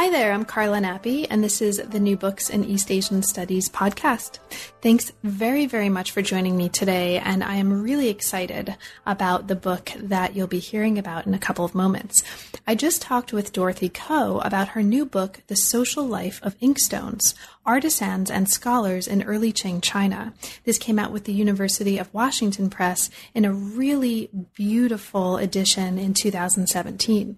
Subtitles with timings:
[0.00, 3.68] Hi there, I'm Carla Nappi, and this is the New Books in East Asian Studies
[3.68, 4.38] podcast.
[4.80, 9.56] Thanks very, very much for joining me today, and I am really excited about the
[9.56, 12.24] book that you'll be hearing about in a couple of moments.
[12.66, 17.34] I just talked with Dorothy Ko about her new book, The Social Life of Inkstones
[17.66, 20.32] Artisans and Scholars in Early Qing China.
[20.64, 26.14] This came out with the University of Washington Press in a really beautiful edition in
[26.14, 27.36] 2017.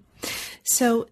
[0.62, 1.08] So,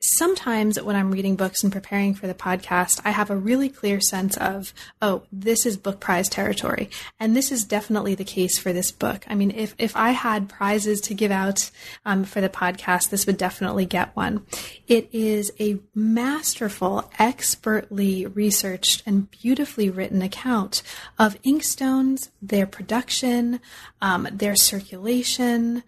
[0.00, 4.00] sometimes when I'm reading books and preparing for the podcast, I have a really clear
[4.00, 6.88] sense of, oh, this is book prize territory.
[7.18, 9.24] And this is definitely the case for this book.
[9.28, 11.70] I mean, if, if I had prizes to give out
[12.06, 14.46] um, for the podcast, this would definitely get one.
[14.88, 20.82] It is a masterful, expertly researched, and beautifully written account
[21.18, 23.60] of inkstones, their production,
[24.00, 25.82] um, their circulation,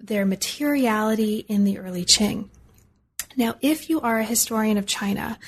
[0.00, 2.48] their materiality in the early Qing.
[3.38, 5.38] Now, if you are a historian of China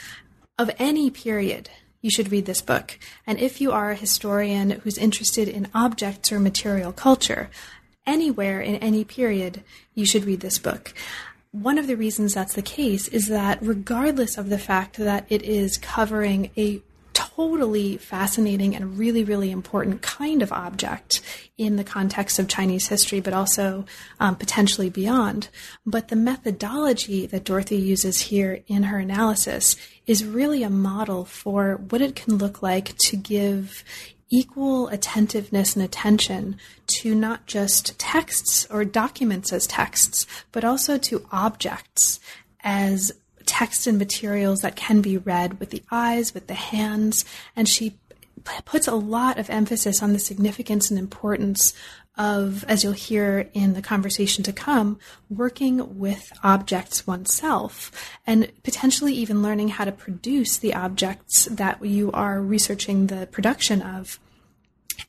[0.56, 1.70] of any period,
[2.00, 2.96] you should read this book.
[3.26, 7.50] And if you are a historian who's interested in objects or material culture,
[8.06, 9.64] anywhere in any period,
[9.96, 10.94] you should read this book.
[11.50, 15.42] One of the reasons that's the case is that regardless of the fact that it
[15.42, 21.20] is covering a totally fascinating and really, really important kind of object
[21.56, 23.84] in the context of Chinese history, but also
[24.18, 25.48] um, potentially beyond.
[25.84, 31.76] But the methodology that Dorothy uses here in her analysis is really a model for
[31.88, 33.84] what it can look like to give
[34.30, 41.26] equal attentiveness and attention to not just texts or documents as texts, but also to
[41.32, 42.20] objects
[42.62, 43.12] as
[43.46, 47.24] text and materials that can be read with the eyes, with the hands,
[47.56, 47.98] and she
[48.64, 51.74] puts a lot of emphasis on the significance and importance
[52.16, 57.90] of, as you'll hear in the conversation to come, working with objects oneself
[58.26, 63.80] and potentially even learning how to produce the objects that you are researching the production
[63.80, 64.18] of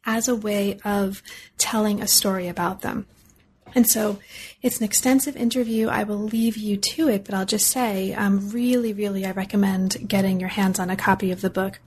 [0.06, 1.22] as a way of
[1.58, 3.06] telling a story about them.
[3.74, 4.20] And so
[4.62, 5.88] it's an extensive interview.
[5.88, 10.08] I will leave you to it, but I'll just say, um, really, really, I recommend
[10.08, 11.80] getting your hands on a copy of the book.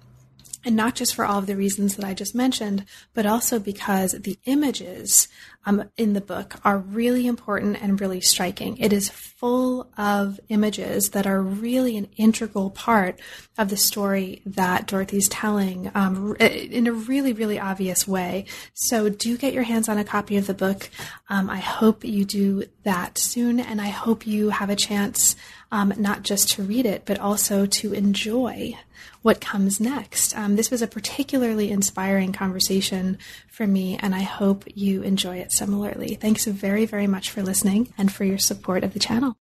[0.64, 4.12] And not just for all of the reasons that I just mentioned, but also because
[4.12, 5.28] the images
[5.66, 8.76] um, in the book are really important and really striking.
[8.78, 13.20] It is full of images that are really an integral part
[13.56, 18.46] of the story that Dorothy's telling um, in a really, really obvious way.
[18.74, 20.90] So do get your hands on a copy of the book.
[21.28, 25.36] Um, I hope you do that soon, and I hope you have a chance
[25.72, 28.78] um, not just to read it, but also to enjoy
[29.24, 30.36] what comes next.
[30.36, 33.16] Um, this was a particularly inspiring conversation
[33.50, 36.16] for me, and I hope you enjoy it similarly.
[36.16, 39.38] Thanks very, very much for listening and for your support of the channel.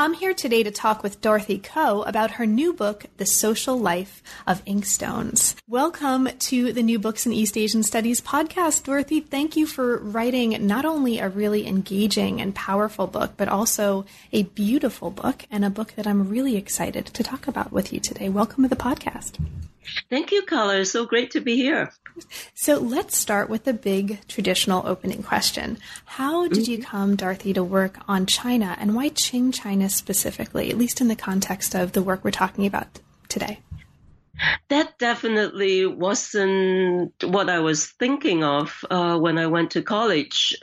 [0.00, 4.22] I'm here today to talk with Dorothy Ko about her new book, The Social Life
[4.46, 5.56] of Inkstones.
[5.66, 8.84] Welcome to the New Books in East Asian Studies podcast.
[8.84, 14.06] Dorothy, thank you for writing not only a really engaging and powerful book, but also
[14.30, 17.98] a beautiful book and a book that I'm really excited to talk about with you
[17.98, 18.28] today.
[18.28, 19.44] Welcome to the podcast.
[20.10, 20.84] Thank you, Carla.
[20.84, 21.92] So great to be here.
[22.54, 25.78] So let's start with the big traditional opening question.
[26.04, 26.90] How did you mm-hmm.
[26.90, 31.16] come, Dorothy, to work on China and why Qing China specifically, at least in the
[31.16, 32.86] context of the work we're talking about
[33.28, 33.60] today?
[34.68, 40.56] That definitely wasn't what I was thinking of uh, when I went to college.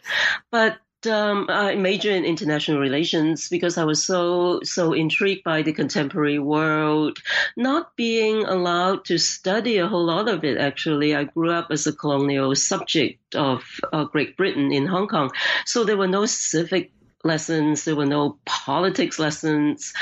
[0.52, 0.78] But
[1.08, 6.40] um, I majored in international relations because I was so so intrigued by the contemporary
[6.40, 7.20] world,
[7.56, 10.58] not being allowed to study a whole lot of it.
[10.58, 13.64] Actually, I grew up as a colonial subject of
[13.94, 15.32] uh, Great Britain in Hong Kong,
[15.66, 16.92] so there were no civic
[17.24, 19.94] lessons, there were no politics lessons.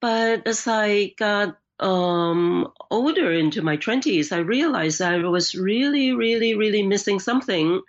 [0.00, 6.54] But as I got um, older into my 20s, I realized I was really, really,
[6.54, 7.82] really missing something.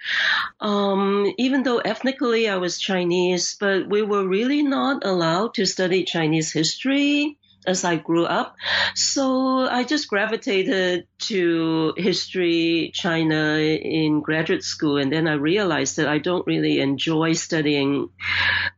[0.59, 6.03] Um, even though ethnically I was Chinese, but we were really not allowed to study
[6.03, 8.55] Chinese history as I grew up.
[8.93, 14.97] So I just gravitated to history, China in graduate school.
[14.97, 18.09] And then I realized that I don't really enjoy studying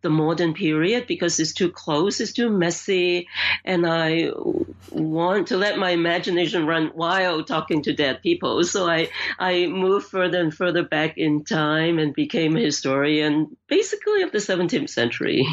[0.02, 3.28] the modern period because it's too close, it's too messy.
[3.66, 4.32] And I
[4.92, 8.64] want to let my imagination run wild talking to dead people.
[8.64, 14.22] So I, I moved further and further back in time and became a historian basically
[14.22, 15.48] of the 17th century.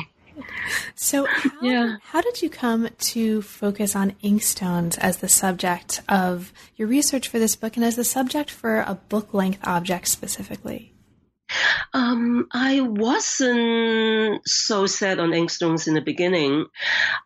[0.95, 1.97] So, how, yeah.
[2.03, 7.39] how did you come to focus on inkstones as the subject of your research for
[7.39, 10.95] this book and as the subject for a book length object specifically?
[11.93, 16.67] Um, I wasn't so set on inkstones in the beginning.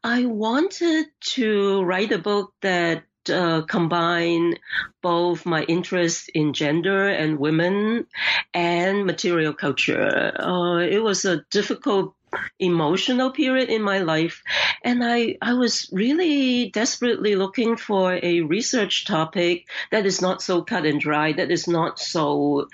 [0.03, 4.55] I wanted to write a book that uh, combine
[5.03, 8.07] both my interest in gender and women
[8.55, 10.33] and material culture.
[10.39, 12.15] Uh, it was a difficult
[12.59, 14.43] emotional period in my life
[14.83, 20.63] and I, I was really desperately looking for a research topic that is not so
[20.63, 22.69] cut and dry that is not so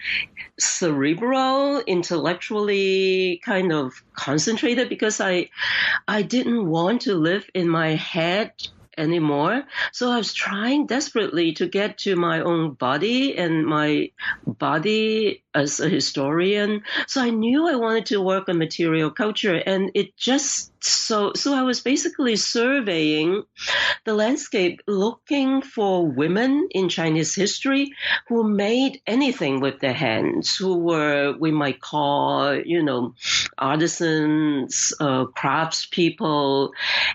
[0.59, 5.49] cerebral intellectually kind of concentrated because i
[6.07, 8.53] i didn't want to live in my head
[8.97, 9.65] anymore.
[9.93, 14.11] So I was trying desperately to get to my own body and my
[14.47, 16.83] body as a historian.
[17.07, 21.55] So I knew I wanted to work on material culture and it just so so
[21.55, 23.43] I was basically surveying
[24.05, 27.93] the landscape looking for women in Chinese history
[28.29, 33.15] who made anything with their hands, who were we might call, you know,
[33.57, 36.71] artisans, uh, craftspeople.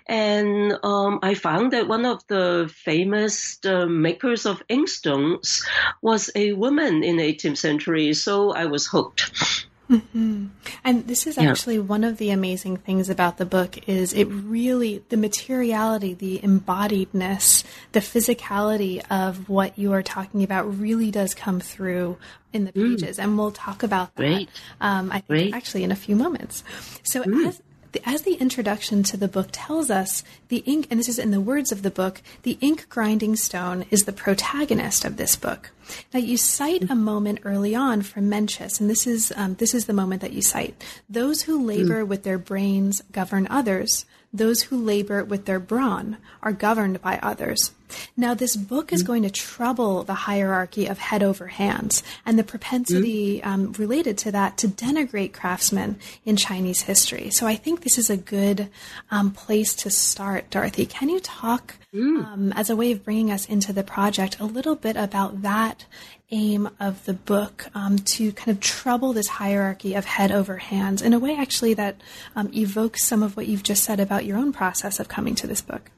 [0.07, 5.65] And um, I found that one of the famous uh, makers of inkstones
[6.01, 8.13] was a woman in the 18th century.
[8.13, 9.65] So I was hooked.
[9.89, 10.47] Mm-hmm.
[10.83, 11.81] And this is actually yeah.
[11.81, 17.63] one of the amazing things about the book is it really the materiality, the embodiedness,
[17.93, 22.17] the physicality of what you are talking about really does come through
[22.53, 22.97] in the mm.
[22.97, 23.23] pages, mm.
[23.23, 24.21] and we'll talk about that.
[24.21, 24.49] Great.
[24.79, 25.53] Um, I think Great.
[25.55, 26.63] actually in a few moments.
[27.03, 27.47] So mm.
[27.47, 27.61] as
[28.05, 31.41] as the introduction to the book tells us, the ink, and this is in the
[31.41, 35.71] words of the book, the ink grinding stone is the protagonist of this book.
[36.13, 39.85] Now you cite a moment early on from Mencius, and this is um, this is
[39.85, 40.83] the moment that you cite.
[41.09, 44.05] Those who labor with their brains govern others.
[44.31, 47.71] Those who labor with their brawn are governed by others.
[48.15, 49.07] Now, this book is mm.
[49.07, 53.45] going to trouble the hierarchy of head over hands and the propensity mm.
[53.45, 57.29] um, related to that to denigrate craftsmen in Chinese history.
[57.29, 58.69] So, I think this is a good
[59.11, 60.85] um, place to start, Dorothy.
[60.85, 62.25] Can you talk, mm.
[62.25, 65.85] um, as a way of bringing us into the project, a little bit about that
[66.31, 71.01] aim of the book um, to kind of trouble this hierarchy of head over hands
[71.01, 71.99] in a way actually that
[72.35, 75.47] um, evokes some of what you've just said about your own process of coming to
[75.47, 75.89] this book.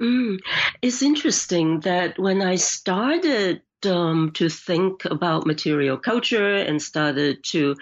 [0.00, 0.38] Mm.
[0.80, 7.76] It's interesting that when I started um, to think about material culture and started to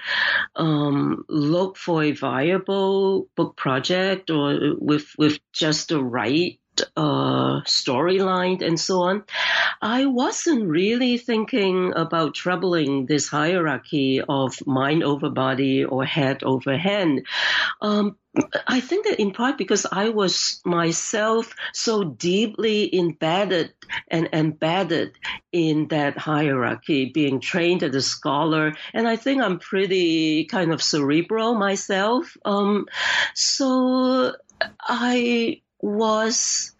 [0.56, 6.58] um, look for a viable book project or with with just the right
[6.96, 9.24] uh, storyline and so on.
[9.82, 16.76] I wasn't really thinking about troubling this hierarchy of mind over body or head over
[16.76, 17.26] hand.
[17.80, 18.16] Um,
[18.66, 23.72] I think that in part because I was myself so deeply embedded
[24.08, 25.16] and embedded
[25.52, 30.82] in that hierarchy, being trained as a scholar, and I think I'm pretty kind of
[30.82, 32.36] cerebral myself.
[32.44, 32.86] Um,
[33.34, 34.34] so
[34.80, 36.74] I was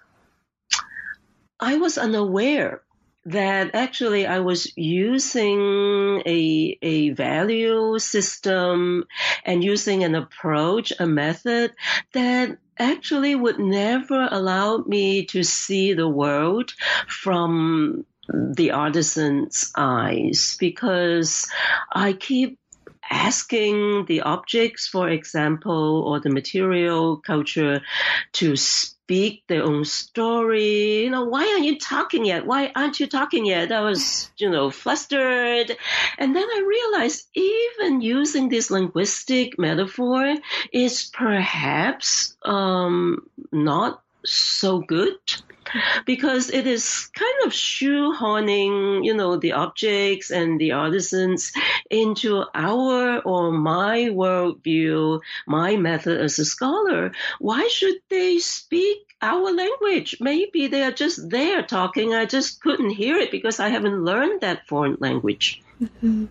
[1.61, 2.83] I was unaware
[3.29, 9.05] that actually I was using a, a value system
[9.45, 11.73] and using an approach, a method
[12.15, 16.73] that actually would never allow me to see the world
[17.07, 21.47] from the artisan's eyes because
[21.93, 22.59] I keep
[23.11, 27.81] asking the objects, for example, or the material culture
[28.35, 31.03] to speak their own story.
[31.05, 32.47] You know, why aren't you talking yet?
[32.47, 33.73] Why aren't you talking yet?
[33.73, 35.77] I was, you know, flustered.
[36.19, 40.35] And then I realized even using this linguistic metaphor
[40.73, 45.17] is perhaps um, not so good
[46.07, 51.53] because it is kind of shoehorning, you know, the objects and the artisans
[51.91, 57.13] into our or my worldview, my method as a scholar.
[57.39, 60.17] Why should they speak our language?
[60.21, 62.15] Maybe they are just there talking.
[62.15, 65.63] I just couldn't hear it because I haven't learned that foreign language.
[65.83, 66.27] Mm-hmm.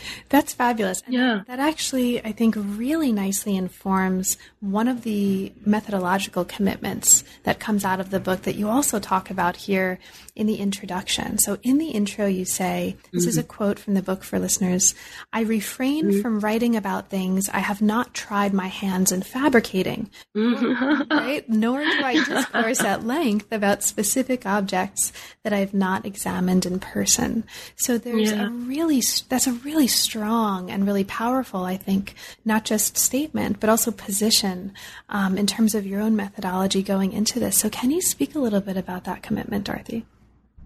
[0.28, 1.02] That's fabulous.
[1.02, 1.42] And yeah.
[1.46, 8.00] That actually, I think, really nicely informs one of the methodological commitments that comes out
[8.00, 9.98] of the book that you also talk about here
[10.34, 11.38] in the introduction.
[11.38, 13.28] So, in the intro, you say, This mm-hmm.
[13.28, 13.50] is a mm-hmm.
[13.50, 14.94] quote from the book for listeners
[15.32, 16.20] I refrain mm-hmm.
[16.20, 20.10] from writing about things I have not tried my hands in fabricating.
[20.36, 21.10] Mm-hmm.
[21.10, 21.48] right?
[21.48, 27.44] Nor do I discourse at length about specific objects that I've not examined in person.
[27.76, 28.46] So, there's yeah.
[28.46, 33.70] a really, that's a really strong and really powerful, I think, not just statement, but
[33.70, 34.72] also position
[35.08, 37.56] um, in terms of your own methodology going into this.
[37.56, 40.04] So, can you speak a little bit about that commitment, Dorothy?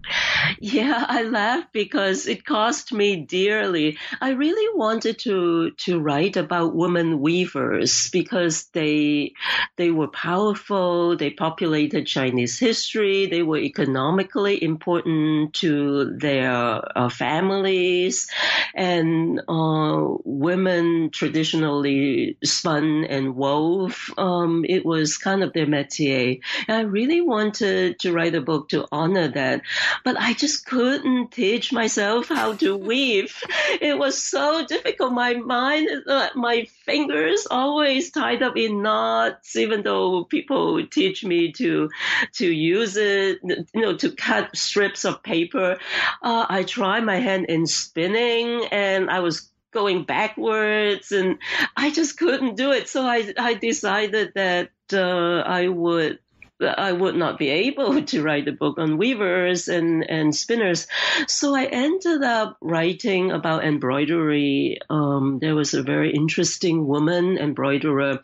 [0.59, 3.97] Yeah, I laugh because it cost me dearly.
[4.21, 9.33] I really wanted to to write about women weavers because they
[9.75, 11.17] they were powerful.
[11.17, 13.27] They populated Chinese history.
[13.27, 18.27] They were economically important to their uh, families,
[18.73, 24.09] and uh, women traditionally spun and wove.
[24.17, 26.39] Um, it was kind of their métier.
[26.67, 29.61] I really wanted to write a book to honor that,
[30.03, 33.35] but I just couldn't teach myself how to weave.
[33.81, 35.13] It was so difficult.
[35.13, 41.51] My mind, uh, my fingers always tied up in knots, even though people teach me
[41.53, 41.89] to
[42.33, 45.77] to use it, you know, to cut strips of paper.
[46.21, 51.37] Uh, I tried my hand in spinning, and I was going backwards and
[51.75, 52.89] I just couldn't do it.
[52.89, 56.19] So I, I decided that uh, I would
[56.59, 60.87] I would not be able to write a book on weavers and, and spinners.
[61.27, 64.79] So I ended up writing about embroidery.
[64.89, 68.19] Um, there was a very interesting woman embroiderer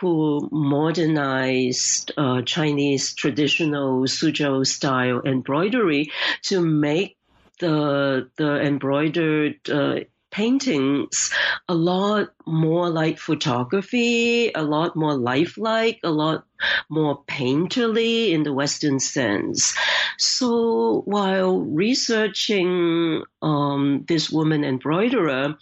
[0.00, 6.10] who modernized uh, Chinese traditional Suzhou style embroidery
[6.42, 7.16] to make
[7.60, 9.96] the the embroidered uh,
[10.30, 11.32] paintings
[11.68, 16.44] a lot more like photography, a lot more lifelike, a lot
[16.88, 19.76] more painterly in the Western sense.
[20.18, 25.56] So while researching um, this woman embroiderer,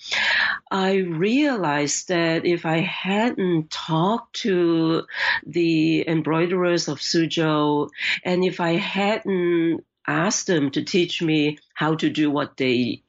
[0.70, 5.04] I realized that if I hadn't talked to
[5.46, 7.88] the embroiderers of Suzhou,
[8.24, 13.02] and if I hadn't asked them to teach me how to do what they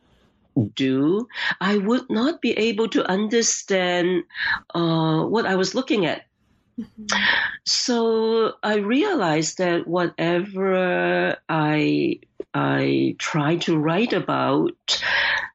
[0.73, 1.27] do,
[1.61, 4.23] I would not be able to understand
[4.73, 6.23] uh, what I was looking at.
[7.65, 12.19] So I realized that whatever I
[12.53, 14.71] I try to write about,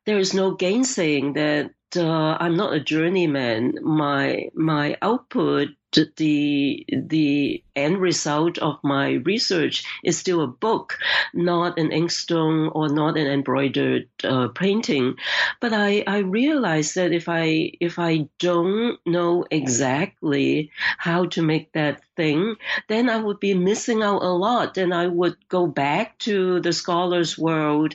[0.05, 3.79] there is no gainsaying that uh, I'm not a journeyman.
[3.83, 5.69] My my output
[6.17, 10.99] the the end result of my research is still a book,
[11.33, 15.15] not an inkstone or not an embroidered uh, painting.
[15.61, 21.73] But I, I realized that if I if I don't know exactly how to make
[21.73, 22.57] that thing,
[22.89, 24.77] then I would be missing out a lot.
[24.79, 27.95] And I would go back to the scholar's world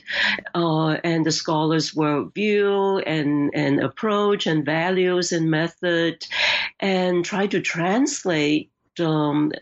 [0.54, 6.26] uh, and the scholar's worldview and, and approach and values and method
[6.78, 9.52] and try to translate um,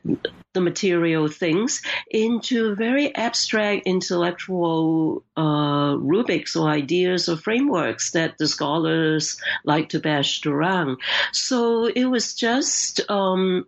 [0.54, 8.48] the material things into very abstract intellectual uh, rubrics or ideas or frameworks that the
[8.48, 10.98] scholars like to bash around.
[11.32, 13.66] So it was just um,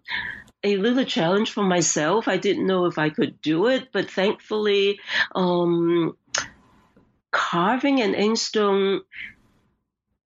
[0.62, 2.28] a little challenge for myself.
[2.28, 5.00] I didn't know if I could do it, but thankfully,
[5.34, 6.16] um,
[7.30, 9.00] carving an inkstone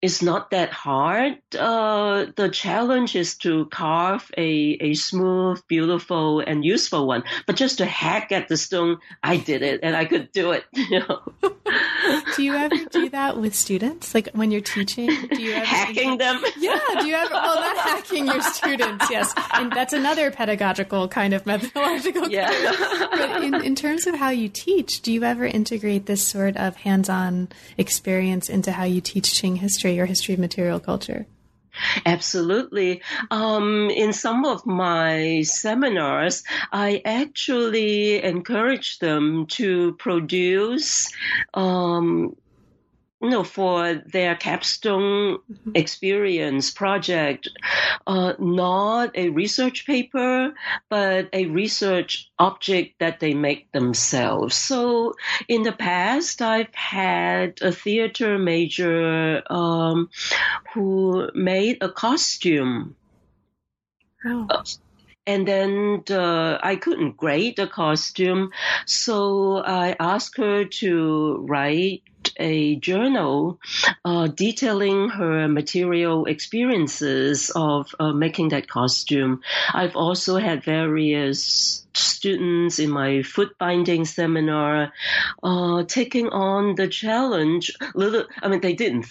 [0.04, 1.38] it's not that hard.
[1.58, 7.24] Uh, the challenge is to carve a, a smooth, beautiful, and useful one.
[7.48, 10.66] But just to hack at the stone, I did it, and I could do it.
[10.94, 11.22] You know?
[12.36, 14.14] do you ever do that with students?
[14.14, 16.44] Like when you're teaching, do you ever hacking them?
[16.58, 16.78] Yeah.
[17.00, 17.34] Do you ever?
[17.34, 19.10] Well, not hacking your students.
[19.10, 22.30] Yes, and that's another pedagogical kind of methodological.
[22.30, 22.52] Yeah.
[23.12, 26.76] But in, in terms of how you teach, do you ever integrate this sort of
[26.76, 29.93] hands-on experience into how you teach Qing history?
[29.94, 31.26] Your history of material culture?
[32.06, 33.02] Absolutely.
[33.32, 41.12] Um, in some of my seminars, I actually encourage them to produce
[41.54, 42.36] um,
[43.24, 45.72] you know, for their capstone mm-hmm.
[45.76, 47.48] experience project,
[48.06, 50.54] uh, not a research paper,
[50.90, 54.56] but a research object that they make themselves.
[54.56, 55.14] So
[55.48, 60.10] in the past, I've had a theater major um,
[60.74, 62.98] who made a costume.
[64.26, 64.48] Oh.
[65.26, 68.52] And then uh, I couldn't grade the costume,
[68.86, 72.04] so I asked her to write
[72.38, 73.60] a journal
[74.06, 79.42] uh, detailing her material experiences of uh, making that costume.
[79.74, 84.92] I've also had various students in my foot binding seminar
[85.44, 87.72] uh, taking on the challenge.
[87.94, 89.06] Little, I mean, they didn't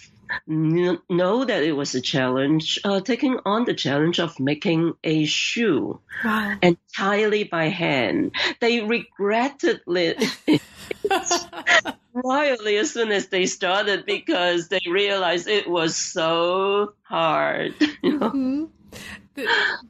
[0.46, 6.00] know that it was a challenge, uh, taking on the challenge of making a shoe
[6.24, 6.56] wow.
[6.62, 8.34] entirely by hand.
[8.60, 10.22] They regretted it
[12.12, 17.78] royally as soon as they started because they realized it was so hard.
[17.78, 18.64] mm-hmm.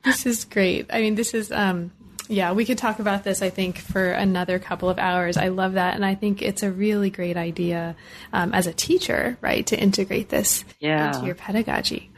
[0.05, 0.87] This is great.
[0.91, 1.91] I mean, this is um,
[2.33, 5.37] Yeah, we could talk about this, I think, for another couple of hours.
[5.37, 5.95] I love that.
[5.95, 7.95] And I think it's a really great idea
[8.33, 11.09] um, as a teacher, right, to integrate this yeah.
[11.09, 12.11] into your pedagogy.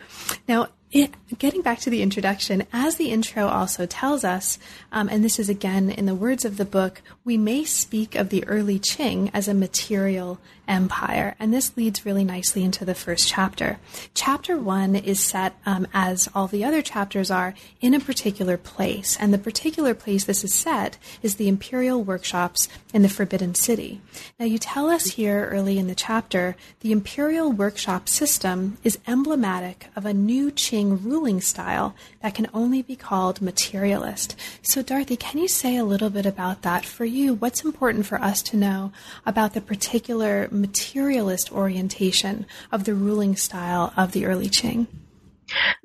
[0.46, 4.60] Now, it, getting back to the introduction, as the intro also tells us,
[4.92, 8.28] um, and this is again in the words of the book, we may speak of
[8.28, 11.34] the early Qing as a material empire.
[11.38, 13.78] And this leads really nicely into the first chapter.
[14.14, 19.16] Chapter one is set, um, as all the other chapters are, in a particular place.
[19.20, 24.00] And the particular place this is set is the imperial workshops in the Forbidden City.
[24.38, 29.88] Now, you tell us here early in the chapter the imperial workshop system is emblematic
[29.96, 34.36] of a new Qing ruling style that can only be called materialist.
[34.62, 37.34] So, Dorothy, can you say a little bit about that for you?
[37.34, 38.92] What's important for us to know
[39.26, 44.86] about the particular materialist orientation of the ruling style of the early Qing?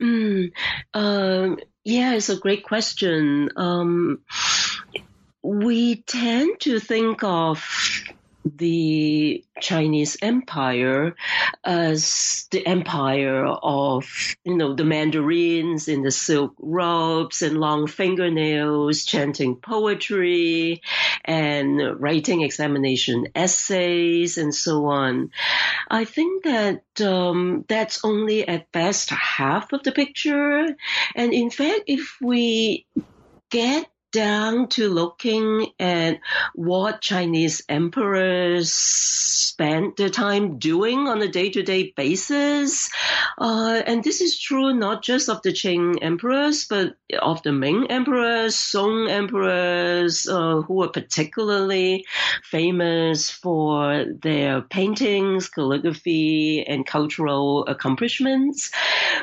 [0.01, 0.51] Mm,
[1.83, 3.49] yeah, it's a great question.
[3.55, 4.21] Um,
[5.41, 7.63] we tend to think of
[8.45, 11.15] the Chinese Empire
[11.63, 14.05] as the empire of,
[14.43, 20.81] you know, the mandarins in the silk robes and long fingernails, chanting poetry
[21.25, 25.31] and writing examination essays and so on.
[25.89, 30.65] I think that um, that's only at best half of the picture.
[31.15, 32.85] And in fact, if we
[33.49, 36.19] get down to looking at
[36.55, 42.89] what Chinese emperors spent their time doing on a day-to-day basis.
[43.37, 47.87] Uh, and this is true not just of the Qing emperors, but of the Ming
[47.89, 52.05] emperors, Song emperors, uh, who were particularly
[52.43, 58.71] famous for their paintings, calligraphy, and cultural accomplishments.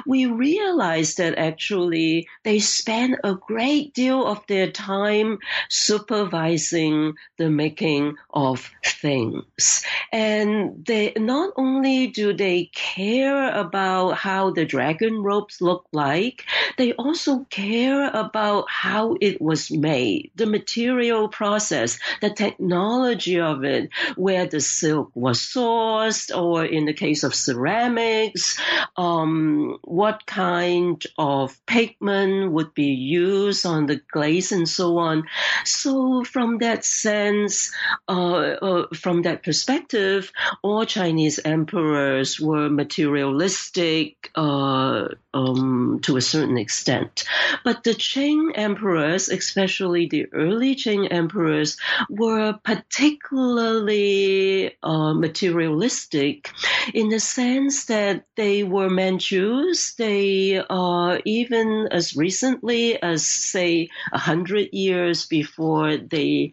[0.07, 8.17] We realize that actually they spent a great deal of their time supervising the making
[8.31, 9.85] of things.
[10.13, 16.45] And they not only do they care about how the dragon robes look like,
[16.77, 23.91] they also care about how it was made, the material process, the technology of it,
[24.17, 28.59] where the silk was sourced, or in the case of ceramics,
[28.97, 35.25] um, what kind of pigment would be used on the glaze and so on.
[35.65, 37.73] So from that sense,
[38.09, 46.57] uh, uh, from that perspective, all Chinese emperors were materialistic uh, um, to a certain
[46.57, 47.25] extent.
[47.65, 51.77] But the Qing emperors, especially the early Qing emperors,
[52.09, 56.51] were particularly uh, materialistic
[56.95, 59.93] in the sense that they were Manchus.
[59.95, 66.53] They uh, even as recently as say a hundred years before they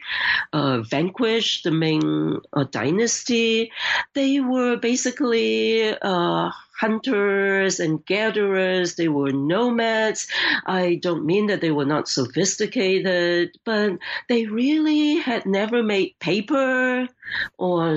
[0.52, 3.72] uh, vanquished the Ming uh, dynasty,
[4.14, 6.52] they were basically uh,
[6.84, 8.96] hunters and gatherers.
[8.96, 10.28] They were nomads.
[10.66, 17.08] I don't mean that they were not sophisticated, but they really had never made paper
[17.58, 17.96] or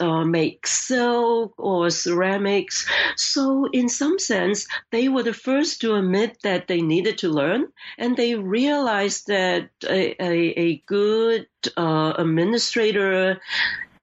[0.00, 2.88] uh, make silk or ceramics.
[3.16, 7.68] So in some sense, they were the first to admit that they needed to learn
[7.98, 10.34] and they realized that a, a,
[10.66, 13.38] a good uh, administrator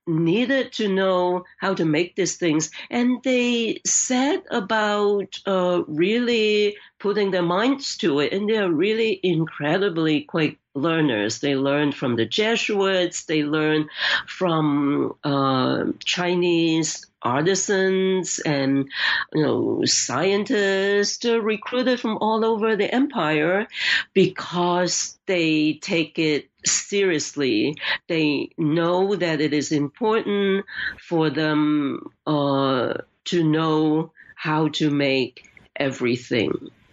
[0.07, 2.71] needed to know how to make these things.
[2.89, 8.33] And they set about uh, really putting their minds to it.
[8.33, 11.39] And they're really incredibly quick learners.
[11.39, 13.89] They learned from the Jesuits, they learned
[14.27, 18.89] from uh, Chinese artisans and
[19.33, 23.67] you know scientists recruited from all over the empire
[24.13, 27.75] because they take it seriously.
[28.07, 30.65] They know that it is important
[31.07, 32.93] for them uh,
[33.25, 35.43] to know how to make
[35.75, 36.51] everything.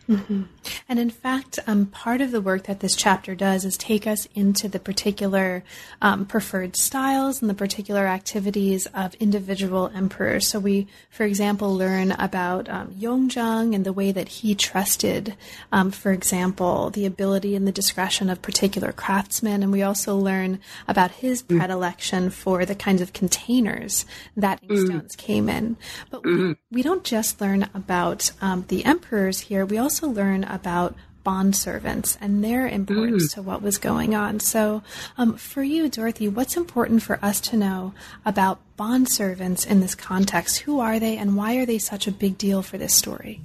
[0.09, 0.43] Mm-hmm.
[0.89, 4.29] And in fact, um, part of the work that this chapter does is take us
[4.35, 5.65] into the particular
[6.01, 10.47] um, preferred styles and the particular activities of individual emperors.
[10.47, 15.37] So we, for example, learn about um, Yongzheng and the way that he trusted,
[15.73, 19.63] um, for example, the ability and the discretion of particular craftsmen.
[19.63, 21.59] And we also learn about his mm.
[21.59, 25.17] predilection for the kinds of containers that inkstones mm.
[25.17, 25.77] came in.
[26.11, 26.53] But we, mm-hmm.
[26.71, 29.67] we, don't just learn about um, the emperors here.
[29.67, 33.35] We also also learn about bond servants and their importance mm.
[33.35, 34.39] to what was going on.
[34.39, 34.83] So,
[35.19, 39.95] um, for you, Dorothy, what's important for us to know about bond servants in this
[39.95, 40.59] context?
[40.59, 43.41] Who are they, and why are they such a big deal for this story?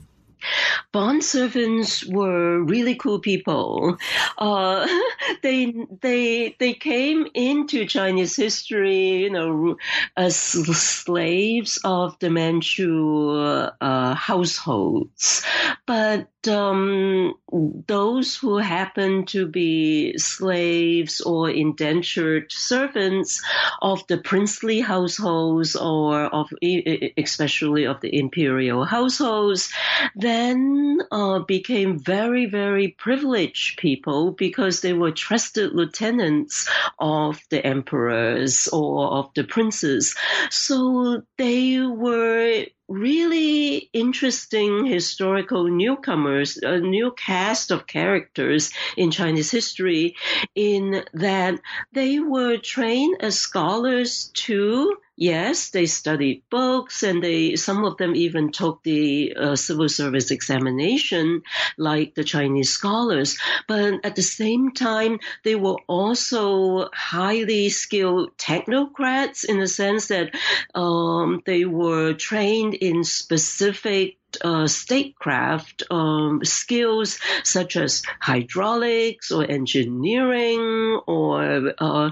[0.91, 3.97] Bond servants were really cool people.
[4.37, 4.87] Uh,
[5.43, 9.77] they they they came into Chinese history, you know,
[10.17, 13.29] as slaves of the Manchu
[13.81, 15.43] uh, households,
[15.85, 17.35] but um,
[17.87, 23.41] those who happen to be slaves or indentured servants
[23.81, 26.49] of the princely households or of
[27.17, 29.71] especially of the imperial households,
[30.31, 38.69] then uh, became very, very privileged people because they were trusted lieutenants of the emperors
[38.69, 40.15] or of the princes.
[40.49, 50.15] So they were really interesting historical newcomers, a new cast of characters in Chinese history,
[50.55, 51.59] in that
[51.93, 54.97] they were trained as scholars too.
[55.17, 60.31] Yes, they studied books and they, some of them even took the uh, civil service
[60.31, 61.43] examination
[61.77, 63.37] like the Chinese scholars.
[63.67, 70.33] But at the same time, they were also highly skilled technocrats in the sense that
[70.73, 80.99] um, they were trained in specific uh, statecraft um, skills such as hydraulics or engineering
[81.05, 82.09] or uh,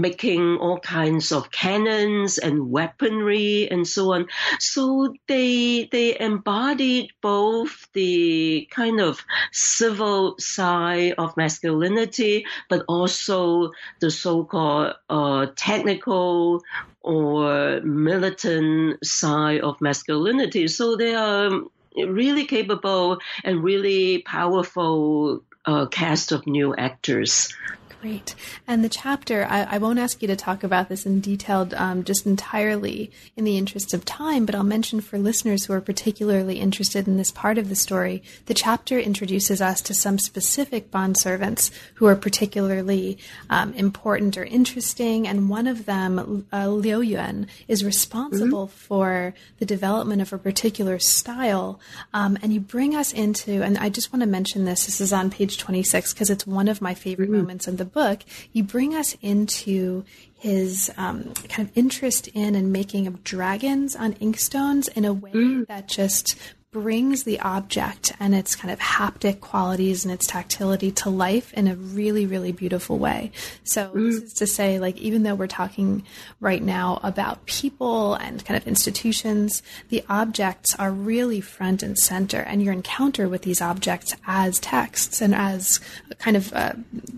[0.00, 4.26] making all kinds of cannons and weaponry and so on.
[4.58, 14.10] So they they embodied both the kind of civil side of masculinity, but also the
[14.10, 16.62] so-called uh, technical
[17.00, 20.68] or militant side of masculinity.
[20.68, 21.50] So they are
[21.96, 27.54] really capable and really powerful uh, cast of new actors.
[28.02, 28.34] Great.
[28.68, 32.04] And the chapter, I, I, won't ask you to talk about this in detail um,
[32.04, 36.60] just entirely in the interest of time, but I'll mention for listeners who are particularly
[36.60, 41.16] interested in this part of the story, the chapter introduces us to some specific bond
[41.16, 45.26] servants who are particularly um, important or interesting.
[45.26, 48.76] And one of them, uh, Liu Yuan, is responsible mm-hmm.
[48.76, 51.80] for the development of a particular style.
[52.12, 55.14] Um, and you bring us into, and I just want to mention this, this is
[55.14, 57.38] on page 26 because it's one of my favorite mm-hmm.
[57.38, 58.20] moments in the book,
[58.52, 60.04] you bring us into
[60.38, 65.32] his um, kind of interest in and making of dragons on inkstones in a way
[65.32, 65.66] mm.
[65.66, 66.36] that just
[66.82, 71.66] brings the object and its kind of haptic qualities and its tactility to life in
[71.66, 73.32] a really, really beautiful way.
[73.64, 73.94] So mm.
[73.94, 76.04] this is to say, like, even though we're talking
[76.38, 82.40] right now about people and kind of institutions, the objects are really front and center,
[82.40, 85.80] and your encounter with these objects as texts and as
[86.18, 86.74] kind of uh,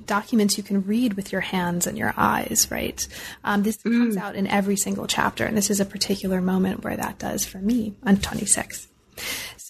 [0.07, 3.09] documents you can read with your hands and your eyes, right?
[3.43, 3.91] Um, this mm.
[3.91, 7.45] comes out in every single chapter, and this is a particular moment where that does
[7.45, 8.87] for me on 26.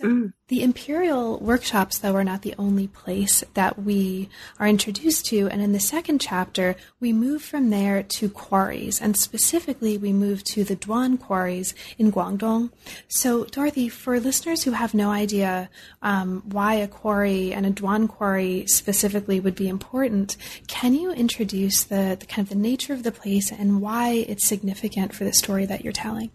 [0.00, 0.32] Mm.
[0.46, 5.48] the imperial workshops, though, are not the only place that we are introduced to.
[5.48, 10.44] And in the second chapter, we move from there to quarries, and specifically, we move
[10.44, 12.70] to the Duan quarries in Guangdong.
[13.08, 15.68] So, Dorothy, for listeners who have no idea
[16.02, 20.36] um, why a quarry and a Duan quarry specifically would be important,
[20.68, 24.46] can you introduce the, the kind of the nature of the place and why it's
[24.46, 26.30] significant for the story that you're telling?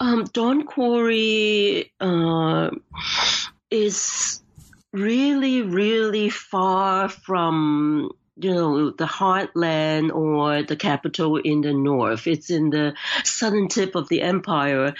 [0.00, 2.70] Um, Duan Quarry uh,
[3.70, 4.42] is
[4.92, 12.26] really, really far from you know the heartland or the capital in the north.
[12.26, 14.94] It's in the southern tip of the empire,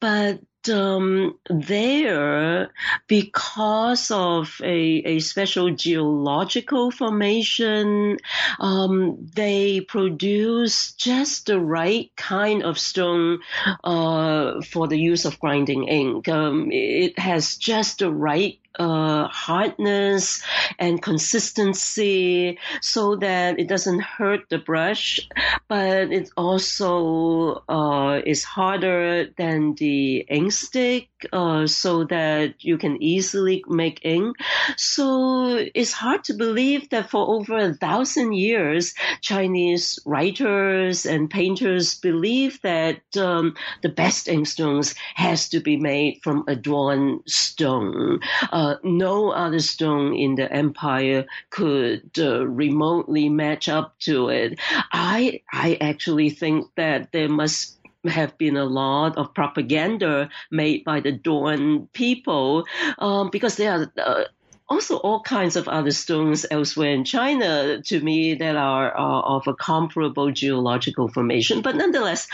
[0.00, 2.70] but um, there,
[3.06, 8.18] because of a, a special geological formation,
[8.60, 13.40] um, they produce just the right kind of stone
[13.82, 16.28] uh, for the use of grinding ink.
[16.28, 20.42] Um, it has just the right uh, hardness
[20.78, 25.20] and consistency so that it doesn't hurt the brush,
[25.68, 33.02] but it also uh, is harder than the ink stick uh, so that you can
[33.02, 34.36] easily make ink.
[34.76, 41.94] So it's hard to believe that for over a thousand years, Chinese writers and painters
[41.94, 48.20] believe that um, the best inkstones has to be made from a Duan stone.
[48.50, 54.58] Uh, no other stone in the empire could uh, remotely match up to it.
[54.92, 61.00] I I actually think that there must have been a lot of propaganda made by
[61.00, 62.64] the Duan people
[62.98, 64.24] um, because they are uh,
[64.68, 69.54] also all kinds of other stones elsewhere in China to me that are, of a
[69.54, 71.60] comparable geological formation.
[71.60, 72.28] But nonetheless,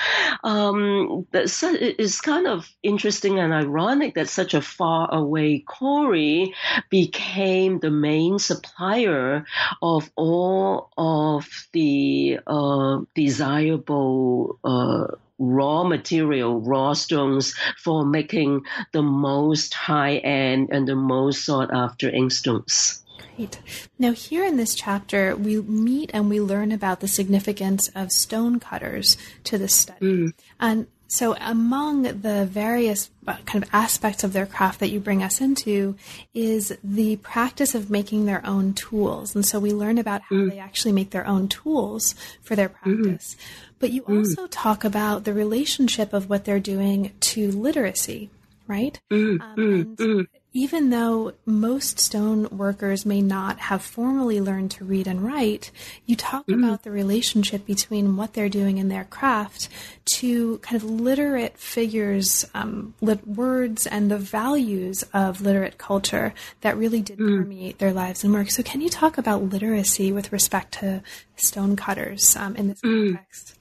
[0.44, 6.54] um, it's kind of interesting and ironic that such a far away quarry
[6.88, 9.44] became the main supplier
[9.82, 19.74] of all of the uh, desirable uh, raw material, raw stones for making the most
[19.74, 23.02] high end and the most sought after inkstones.
[23.36, 23.58] Great.
[23.98, 28.60] Now, here in this chapter, we meet and we learn about the significance of stone
[28.60, 30.06] cutters to the study.
[30.06, 30.32] Mm.
[30.58, 35.22] And so, among the various uh, kind of aspects of their craft that you bring
[35.24, 35.96] us into
[36.34, 39.34] is the practice of making their own tools.
[39.34, 40.50] And so, we learn about how mm.
[40.50, 43.02] they actually make their own tools for their mm-hmm.
[43.02, 43.34] practice.
[43.34, 43.69] Mm.
[43.80, 44.18] But you mm.
[44.18, 48.30] also talk about the relationship of what they're doing to literacy,
[48.68, 49.00] right?
[49.10, 50.26] Mm, um, mm, mm.
[50.52, 55.70] Even though most stone workers may not have formally learned to read and write,
[56.06, 56.58] you talk mm.
[56.58, 59.68] about the relationship between what they're doing in their craft
[60.16, 66.76] to kind of literate figures, um, lit- words, and the values of literate culture that
[66.76, 67.38] really did mm.
[67.38, 68.50] permeate their lives and work.
[68.50, 71.02] So, can you talk about literacy with respect to
[71.36, 73.14] stone cutters um, in this mm.
[73.14, 73.56] context?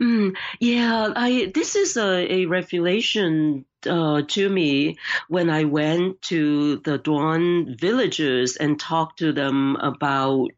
[0.00, 4.96] Mm, yeah, I this is a, a revelation uh, to me
[5.28, 10.50] when I went to the Duan villages and talked to them about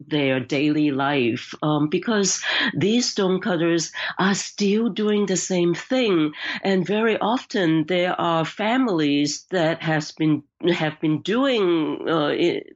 [0.00, 2.42] their daily life, um, because
[2.76, 9.82] these stonecutters are still doing the same thing, and very often there are families that
[9.82, 12.28] has been have been doing uh,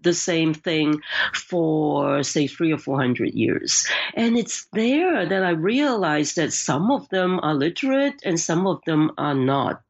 [0.03, 1.01] the same thing
[1.35, 6.91] for say three or four hundred years, and it's there that I realized that some
[6.91, 9.83] of them are literate and some of them are not.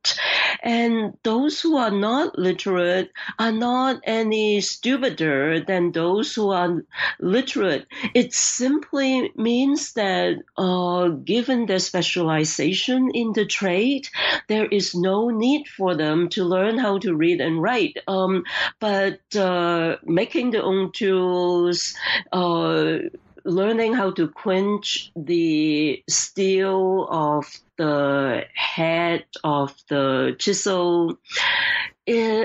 [0.62, 6.84] And those who are not literate are not any stupider than those who are
[7.18, 7.86] literate.
[8.14, 14.08] It simply means that, uh, given their specialization in the trade,
[14.48, 17.96] there is no need for them to learn how to read and write.
[18.06, 18.44] Um,
[18.80, 21.94] but uh, making their own tools,
[22.32, 22.98] uh,
[23.44, 27.46] learning how to quench the steel of
[27.80, 31.18] the head of the chisel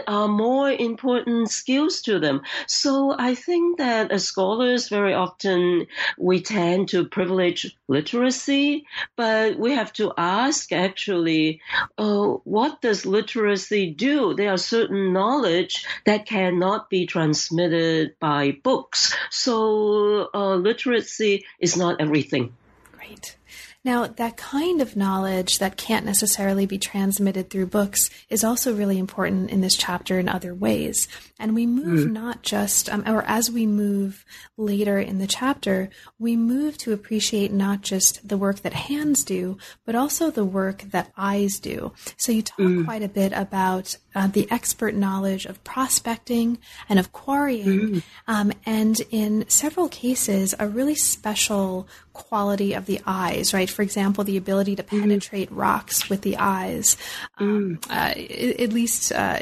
[0.07, 2.41] are more important skills to them.
[2.67, 9.73] So I think that as scholars, very often we tend to privilege literacy, but we
[9.73, 11.61] have to ask actually,
[11.97, 14.35] uh, what does literacy do?
[14.35, 19.15] There are certain knowledge that cannot be transmitted by books.
[19.31, 22.55] So uh, literacy is not everything.
[22.93, 23.37] Great.
[23.85, 28.97] Now, that kind of knowledge that can't necessarily be transmitted through books is also really
[28.97, 31.07] important in this chapter in other ways.
[31.39, 32.11] And we move mm.
[32.11, 34.25] not just, um, or as we move
[34.57, 39.59] later in the chapter, we move to appreciate not just the work that hands do,
[39.85, 41.93] but also the work that eyes do.
[42.17, 42.85] So you talk mm.
[42.85, 46.57] quite a bit about uh, the expert knowledge of prospecting
[46.89, 48.03] and of quarrying, mm.
[48.27, 53.69] um, and in several cases, a really special quality of the eyes, right?
[53.69, 55.01] For example, the ability to mm.
[55.01, 55.57] penetrate mm.
[55.57, 56.97] rocks with the eyes,
[57.37, 57.91] um, mm.
[57.91, 59.41] uh, at least uh,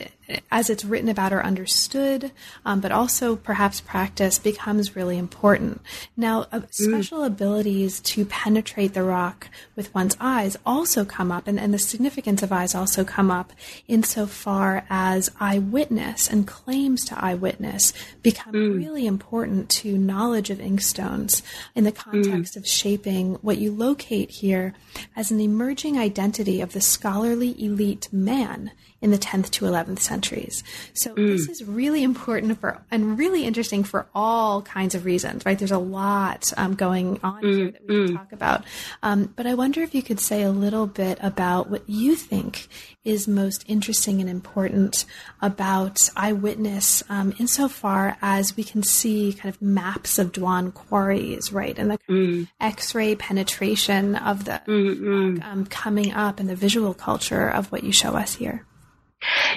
[0.51, 2.31] as it's written about or understood,
[2.65, 5.81] um, but also perhaps practice becomes really important.
[6.15, 7.27] Now, uh, special mm.
[7.27, 12.41] abilities to penetrate the rock with one's eyes also come up, and, and the significance
[12.41, 13.51] of eyes also come up
[13.87, 18.77] insofar as eyewitness and claims to eyewitness become mm.
[18.77, 21.41] really important to knowledge of inkstones
[21.75, 22.57] in the context mm.
[22.57, 24.73] of shaping what you locate here
[25.15, 28.71] as an emerging identity of the scholarly elite man
[29.03, 30.63] in the 10th to 11th centuries.
[30.93, 31.27] So mm.
[31.27, 35.59] this is really important for and really interesting for all kinds of reasons, right?
[35.59, 37.55] There's a lot um, going on mm.
[37.55, 38.15] here that we can mm.
[38.15, 38.63] talk about.
[39.03, 42.69] Um, but I wonder if you could say a little bit about what you think
[43.03, 45.03] is most interesting and important
[45.41, 51.77] about eyewitness um, insofar as we can see kind of maps of Duan quarries, right?
[51.77, 52.47] And the mm.
[52.61, 57.91] X-ray penetration of the mm, um, coming up and the visual culture of what you
[57.91, 58.65] show us here.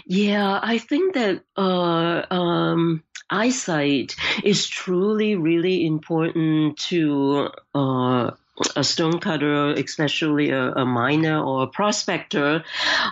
[0.06, 8.30] Yeah, I think that uh, um, eyesight is truly really important to uh,
[8.74, 12.64] a stonecutter, especially a, a, miner or a prospector.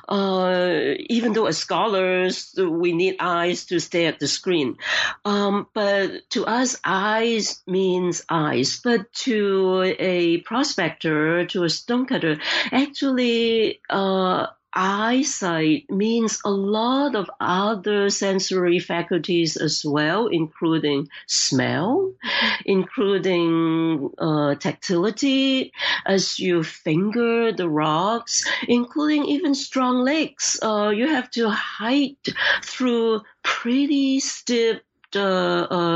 [0.09, 4.77] Uh, even though as scholars, we need eyes to stay at the screen.
[5.25, 8.81] Um, but to us, eyes means eyes.
[8.83, 12.39] But to a prospector, to a stonecutter,
[12.73, 22.63] actually, uh, eyesight means a lot of other sensory faculties as well, including smell, mm-hmm.
[22.67, 25.73] including uh, tactility
[26.07, 30.59] as you finger the rocks, including even strong legs.
[30.63, 32.29] Uh, you have to hike
[32.63, 34.83] through pretty steep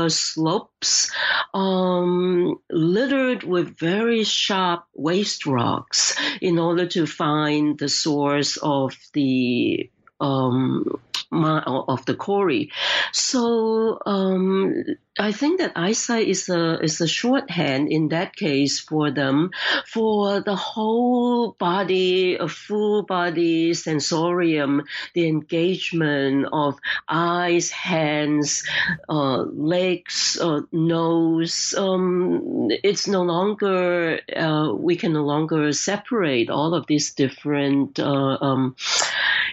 [0.09, 1.11] slopes
[1.53, 9.89] um, littered with very sharp waste rocks in order to find the source of the
[10.21, 10.99] um,
[11.31, 12.71] of the quarry.
[13.11, 14.83] So um,
[15.19, 19.51] I think that eyesight is a is a shorthand in that case for them
[19.85, 28.63] for the whole body, a full body sensorium, the engagement of eyes, hands,
[29.09, 31.75] uh, legs, uh, nose.
[31.77, 38.37] Um, it's no longer uh, we can no longer separate all of these different uh,
[38.39, 38.75] um,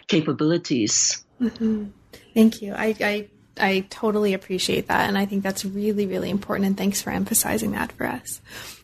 [0.07, 1.26] capabilities.
[1.41, 1.87] Mm-hmm.
[2.35, 2.75] Thank you.
[2.75, 6.67] I, I I totally appreciate that, and I think that's really really important.
[6.67, 8.41] And thanks for emphasizing that for us.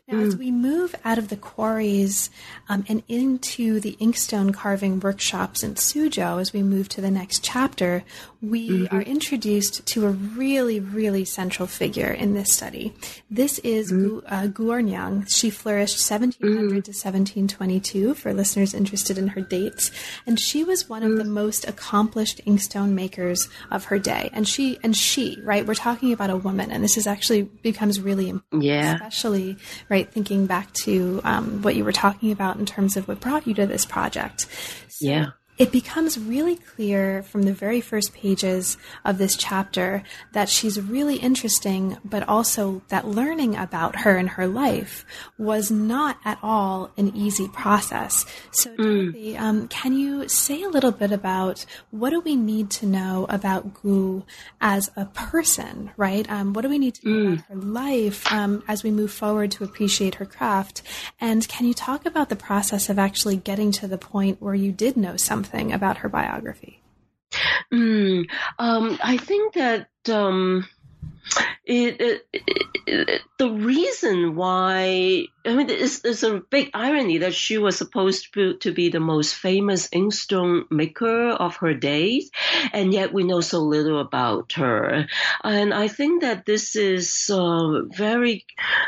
[0.08, 0.26] Now, mm.
[0.26, 2.30] as we move out of the quarries
[2.68, 7.44] um, and into the inkstone carving workshops in Suzhou, as we move to the next
[7.44, 8.04] chapter,
[8.42, 8.96] we mm-hmm.
[8.96, 12.92] are introduced to a really, really central figure in this study.
[13.30, 14.18] This is mm-hmm.
[14.18, 15.32] Gu, uh, Gu Erniang.
[15.32, 16.68] She flourished 1700 mm-hmm.
[16.70, 19.92] to 1722 for listeners interested in her dates,
[20.26, 21.32] and she was one of the mm-hmm.
[21.32, 24.28] most accomplished inkstone makers of her day.
[24.32, 25.64] And she, and she, right?
[25.64, 28.94] We're talking about a woman, and this is actually becomes really important, yeah.
[28.94, 29.56] especially
[29.88, 33.46] right thinking back to um, what you were talking about in terms of what brought
[33.46, 34.48] you to this project.
[34.88, 35.26] So, yeah
[35.62, 41.18] it becomes really clear from the very first pages of this chapter that she's really
[41.18, 45.06] interesting, but also that learning about her and her life
[45.38, 48.26] was not at all an easy process.
[48.50, 48.76] So, mm.
[49.12, 53.26] Dorothy, um, can you say a little bit about what do we need to know
[53.28, 54.24] about Gu
[54.60, 56.28] as a person, right?
[56.28, 57.32] Um, what do we need to know mm.
[57.34, 60.82] about her life um, as we move forward to appreciate her craft?
[61.20, 64.72] And can you talk about the process of actually getting to the point where you
[64.72, 65.51] did know something?
[65.52, 66.80] Something about her biography?
[67.72, 70.66] Mm, um, I think that um,
[71.64, 72.26] it, it,
[72.86, 78.34] it, the reason why I mean it's, it's a big irony that she was supposed
[78.34, 82.30] to, to be the most famous inkstone maker of her days,
[82.72, 85.06] and yet we know so little about her.
[85.42, 88.44] And I think that this is uh, very,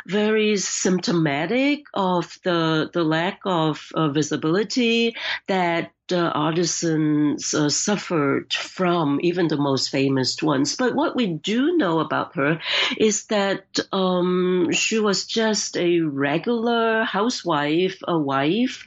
[0.06, 5.16] very symptomatic of the the lack of uh, visibility
[5.48, 10.76] that uh, artisans uh, suffered from, even the most famous ones.
[10.76, 12.60] But what we do know about her
[12.98, 18.84] is that um, she was just a regular housewife, a wife,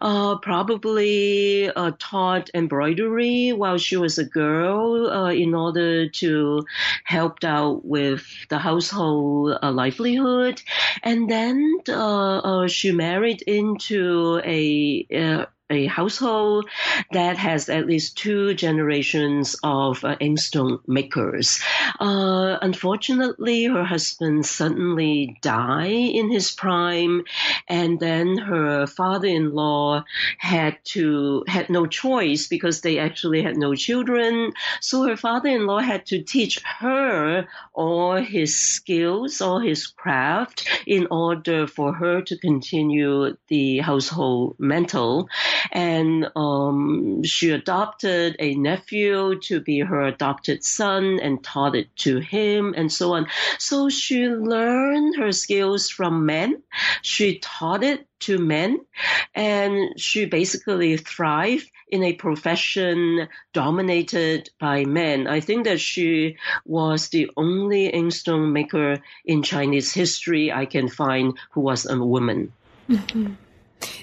[0.00, 6.64] uh, probably uh, taught embroidery while she was a girl uh, in order to
[7.04, 10.62] help out with the household uh, livelihood.
[11.02, 11.78] And then
[12.68, 16.68] she married into a a household
[17.12, 21.60] that has at least two generations of uh, inkstone makers.
[21.98, 27.24] Uh, unfortunately, her husband suddenly died in his prime,
[27.68, 30.04] and then her father-in-law
[30.38, 34.52] had to had no choice because they actually had no children.
[34.80, 41.66] So her father-in-law had to teach her all his skills, all his craft, in order
[41.66, 45.28] for her to continue the household mental
[45.72, 52.18] and um, she adopted a nephew to be her adopted son and taught it to
[52.18, 53.26] him and so on.
[53.58, 56.62] So she learned her skills from men.
[57.02, 58.80] She taught it to men
[59.34, 65.26] and she basically thrived in a profession dominated by men.
[65.26, 71.36] I think that she was the only inkstone maker in Chinese history I can find
[71.50, 72.52] who was a woman.
[72.88, 73.34] Mm-hmm.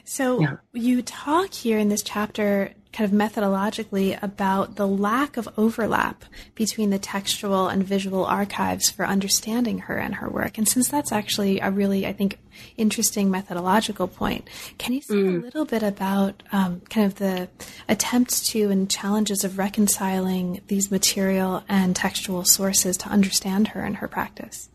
[0.03, 0.57] So yeah.
[0.73, 6.89] you talk here in this chapter kind of methodologically about the lack of overlap between
[6.89, 10.57] the textual and visual archives for understanding her and her work.
[10.57, 12.39] And since that's actually a really, I think,
[12.75, 15.37] interesting methodological point, can you say mm.
[15.37, 17.49] a little bit about um, kind of the
[17.87, 23.97] attempts to and challenges of reconciling these material and textual sources to understand her and
[23.97, 24.69] her practice?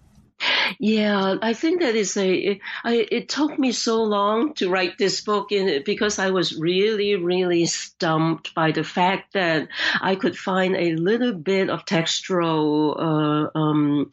[0.79, 2.33] Yeah, I think that is a.
[2.33, 6.59] It, I, it took me so long to write this book in because I was
[6.59, 9.69] really, really stumped by the fact that
[10.01, 14.11] I could find a little bit of textual uh, um,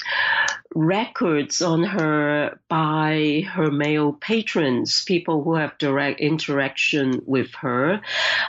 [0.75, 8.01] records on her by her male patrons, people who have direct interaction with her,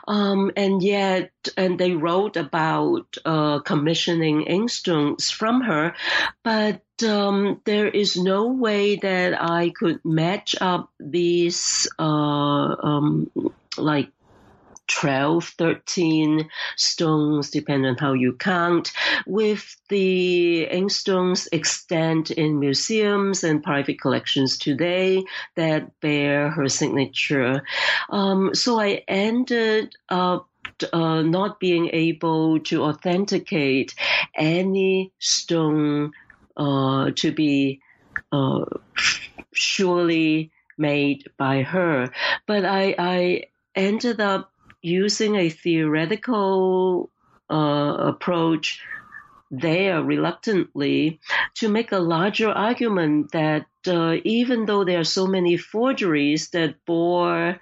[0.07, 5.95] um, and yet, and they wrote about uh, commissioning inkstones from her,
[6.43, 13.31] but um, there is no way that I could match up these uh, um,
[13.77, 14.11] like
[14.91, 18.93] 12, 13 stones, depending on how you count,
[19.27, 25.25] with the inkstones extant in museums and private collections today
[25.55, 27.63] that bear her signature.
[28.11, 30.49] Um, so I ended up
[30.93, 33.95] uh, not being able to authenticate
[34.35, 36.13] any stone
[36.61, 37.81] uh, to be
[38.33, 38.65] uh,
[39.53, 42.11] surely made by her.
[42.47, 43.45] But I, I
[43.75, 44.53] ended up
[44.83, 47.11] using a theoretical
[47.51, 48.81] uh, approach
[49.51, 51.21] there reluctantly
[51.55, 56.85] to make a larger argument that uh, even though there are so many forgeries that
[56.85, 57.59] bore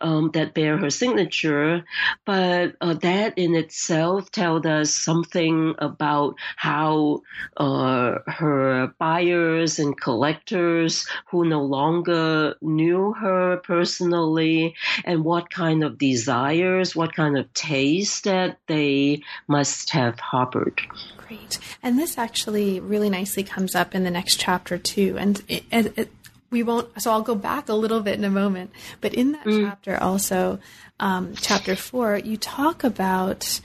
[0.00, 1.84] um, that bear her signature,
[2.24, 7.22] but uh, that in itself tells us something about how
[7.56, 15.98] uh, her buyers and collectors who no longer knew her personally and what kind of
[15.98, 20.80] desires, what kind of taste that they must have harbored.
[21.28, 21.58] Great.
[21.82, 25.16] And this actually really nicely comes up in the next chapter too.
[25.18, 26.10] And it, it,
[26.50, 28.70] we won't, so I'll go back a little bit in a moment.
[29.00, 29.64] But in that mm.
[29.64, 30.58] chapter also,
[31.00, 33.60] um, chapter four, you talk about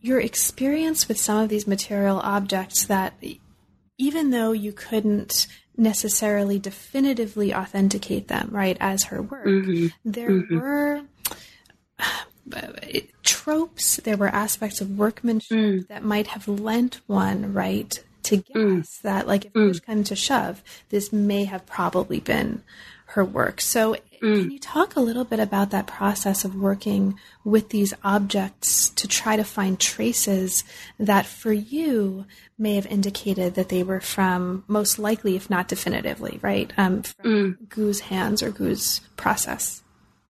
[0.00, 3.14] your experience with some of these material objects that
[3.98, 9.88] even though you couldn't necessarily definitively authenticate them, right, as her work, mm-hmm.
[10.04, 10.58] there mm-hmm.
[10.58, 11.02] were
[13.22, 15.88] tropes, there were aspects of workmanship mm.
[15.88, 19.00] that might have lent one, right, to guess mm.
[19.02, 19.68] that, like, if mm.
[19.68, 22.62] push comes to shove, this may have probably been
[23.10, 23.60] her work.
[23.60, 24.18] So, mm.
[24.20, 29.06] can you talk a little bit about that process of working with these objects to
[29.06, 30.64] try to find traces
[30.98, 32.26] that for you
[32.58, 37.24] may have indicated that they were from, most likely, if not definitively, right, um, from
[37.24, 37.68] mm.
[37.68, 39.82] Gu's hands or Gu's process?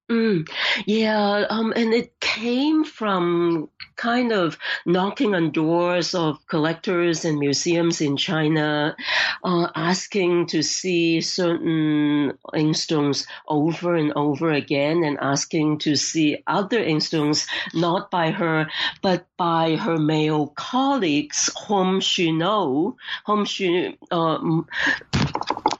[0.08, 0.48] Mm,
[0.86, 8.00] yeah, um, and it came from kind of knocking on doors of collectors and museums
[8.00, 8.94] in China,
[9.42, 16.78] uh, asking to see certain inkstones over and over again, and asking to see other
[16.78, 18.70] inkstones not by her
[19.02, 22.96] but by her male colleagues, whom she know,
[23.26, 24.38] whom she uh,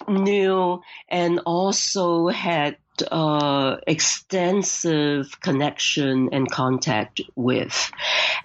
[0.09, 2.77] knew, and also had
[3.11, 7.91] uh, extensive connection and contact with.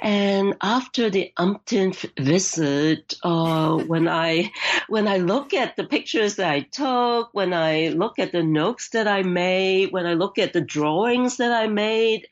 [0.02, 4.52] And after the umpteenth visit, uh, when I
[4.88, 8.90] when I look at the pictures that I took, when I look at the notes
[8.90, 12.28] that I made, when I look at the drawings that I made,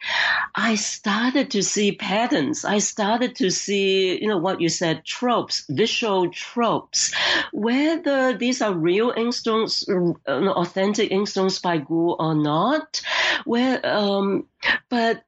[0.55, 2.65] I started to see patterns.
[2.65, 7.13] I started to see, you know, what you said, tropes, visual tropes.
[7.53, 13.01] Whether these are real inkstones, uh, authentic inkstones by Gu or not.
[13.45, 14.47] Well, um,
[14.89, 15.23] but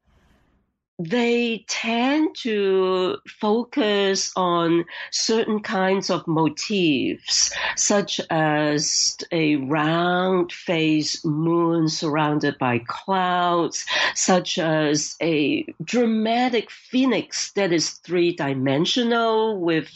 [0.99, 11.89] they tend to focus on certain kinds of motifs, such as a round faced moon
[11.89, 19.89] surrounded by clouds, such as a dramatic phoenix that is three dimensional with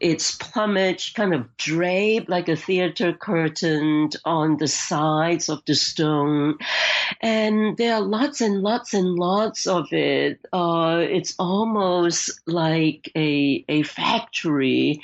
[0.00, 6.56] its plumage kind of draped like a theater curtain on the sides of the stone.
[7.20, 13.64] And there are lots and lots and lots of it uh, it's almost like a
[13.68, 15.00] a factory.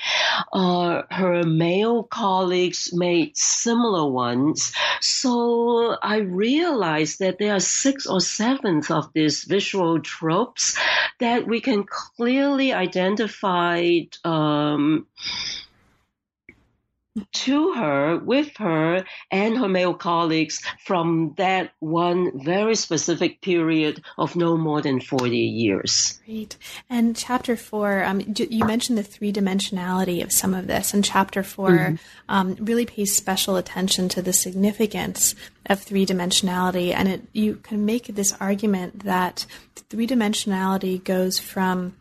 [0.52, 8.20] Uh, her male colleagues made similar ones, so I realized that there are six or
[8.20, 10.78] seven of these visual tropes
[11.18, 14.00] that we can clearly identify.
[14.24, 15.06] Um,
[17.32, 24.36] to her, with her, and her male colleagues from that one very specific period of
[24.36, 26.20] no more than 40 years.
[26.24, 26.56] Great.
[26.88, 31.42] And chapter four, um, you mentioned the three dimensionality of some of this, and chapter
[31.42, 31.94] 4 mm-hmm.
[32.28, 35.34] um, really pays special attention to the significance
[35.66, 36.94] of three dimensionality.
[36.94, 39.46] And it, you can make this argument that
[39.88, 41.94] three dimensionality goes from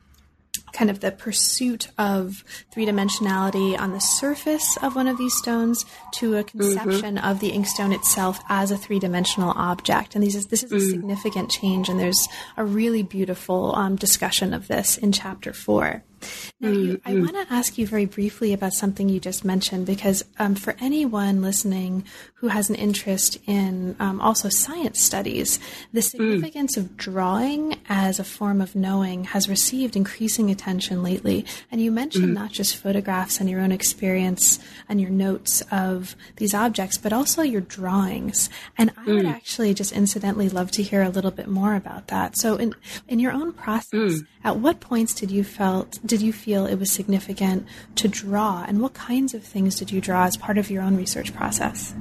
[0.74, 5.86] kind of the pursuit of three dimensionality on the surface of one of these stones
[6.13, 7.26] to a conception mm-hmm.
[7.26, 10.15] of the inkstone itself as a three dimensional object.
[10.15, 10.89] And these, is, this is a mm.
[10.91, 16.03] significant change, and there's a really beautiful um, discussion of this in chapter four.
[16.59, 17.07] Now, you, mm-hmm.
[17.07, 20.76] I want to ask you very briefly about something you just mentioned because um, for
[20.80, 22.03] anyone listening
[22.36, 25.59] who has an interest in um, also science studies,
[25.91, 26.03] the mm.
[26.03, 26.82] significance mm.
[26.82, 31.45] of drawing as a form of knowing has received increasing attention lately.
[31.72, 32.34] And you mentioned mm.
[32.34, 37.41] not just photographs and your own experience and your notes of these objects, but also
[37.41, 38.49] your drawings.
[38.78, 39.15] And I mm.
[39.15, 42.38] would actually just incidentally love to hear a little bit more about that.
[42.38, 42.74] So, in
[43.07, 44.28] in your own process, mm.
[44.43, 48.82] at what points did you felt did you feel it was significant to draw, and
[48.82, 51.93] what kinds of things did you draw as part of your own research process?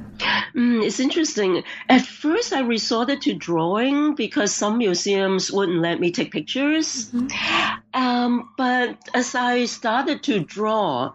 [0.57, 1.63] Mm, it's interesting.
[1.91, 7.11] At first, I resorted to drawing because some museums wouldn't let me take pictures.
[7.11, 8.01] Mm-hmm.
[8.03, 11.13] Um, but as I started to draw,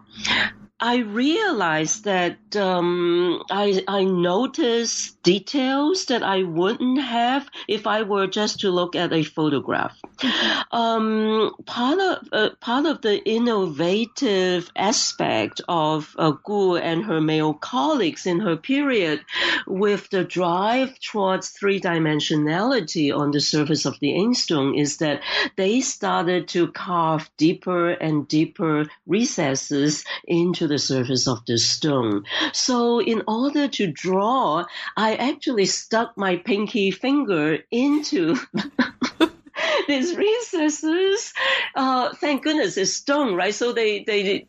[0.84, 8.26] I realized that um, I, I noticed details that I wouldn't have if I were
[8.26, 9.98] just to look at a photograph.
[10.18, 10.76] Mm-hmm.
[10.76, 17.54] Um, part of uh, part of the innovative aspect of uh, Gu and her male
[17.54, 19.24] colleagues in her period,
[19.66, 25.22] with the drive towards three dimensionality on the surface of the inkstone, is that
[25.56, 32.24] they started to carve deeper and deeper recesses into the surface of the stone.
[32.52, 34.64] So in order to draw,
[34.96, 38.36] I actually stuck my pinky finger into
[39.88, 41.32] these recesses.
[41.74, 43.54] Uh, thank goodness it's stone, right?
[43.54, 44.46] So they they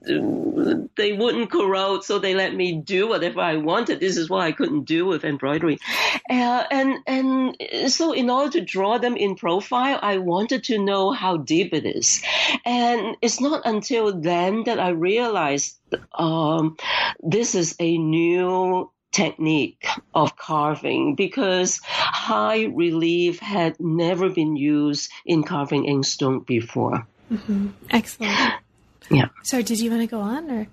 [0.96, 4.00] they wouldn't corrode, so they let me do whatever I wanted.
[4.00, 5.80] This is what I couldn't do with embroidery,
[6.30, 11.12] uh, and and so in order to draw them in profile, I wanted to know
[11.12, 12.22] how deep it is,
[12.66, 15.78] and it's not until then that I realized
[16.14, 16.78] um,
[17.22, 25.44] this is a new technique of carving because high relief had never been used in
[25.44, 27.08] carving inkstone before.
[27.32, 27.70] Mm-hmm.
[27.90, 28.54] Excellent.
[29.10, 29.30] Yeah.
[29.44, 30.68] So, did you want to go on or?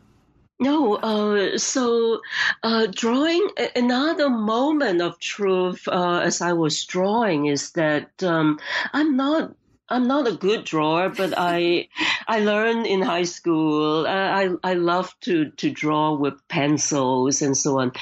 [0.58, 2.20] No, uh, so
[2.62, 8.60] uh, drawing another moment of truth uh, as I was drawing is that um,
[8.92, 9.54] I'm not
[9.92, 11.88] I'm not a good drawer, but I
[12.26, 14.06] I learned in high school.
[14.06, 17.92] Uh, I I love to to draw with pencils and so on,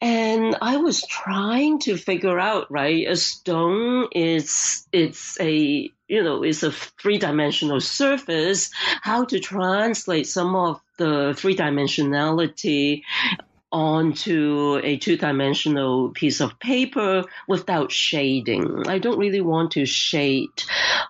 [0.00, 3.06] and I was trying to figure out right.
[3.06, 8.70] A stone is it's a you know it's a three dimensional surface.
[9.02, 13.02] How to translate some of the three dimensionality
[13.72, 18.86] onto a two-dimensional piece of paper without shading.
[18.86, 20.62] I don't really want to shade.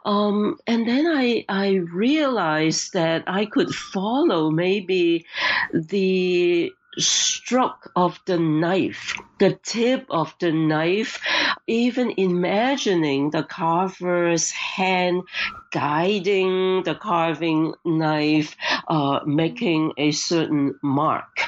[0.05, 5.27] Um, and then I, I realized that I could follow maybe
[5.73, 11.21] the stroke of the knife, the tip of the knife,
[11.67, 15.23] even imagining the carver's hand
[15.73, 18.57] guiding the carving knife,
[18.89, 21.41] uh, making a certain mark.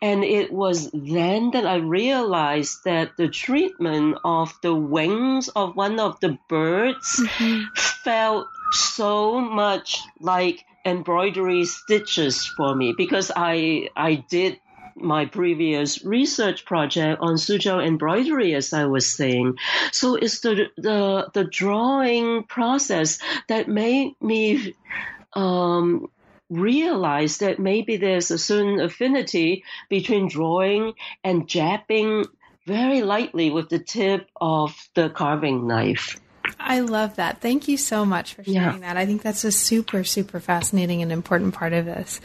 [0.00, 5.98] And it was then that I realized that the treatment of the wings of one
[6.00, 7.64] of the birds mm-hmm.
[8.04, 14.60] felt so much like embroidery stitches for me because I I did
[14.96, 19.58] my previous research project on Suzhou embroidery, as I was saying.
[19.92, 23.18] So it's the the the drawing process
[23.48, 24.74] that made me
[25.32, 26.08] um,
[26.54, 32.26] realize that maybe there's a certain affinity between drawing and jabbing
[32.66, 36.20] very lightly with the tip of the carving knife.
[36.58, 37.40] I love that.
[37.40, 38.94] Thank you so much for sharing yeah.
[38.94, 38.96] that.
[38.96, 42.20] I think that's a super, super fascinating and important part of this.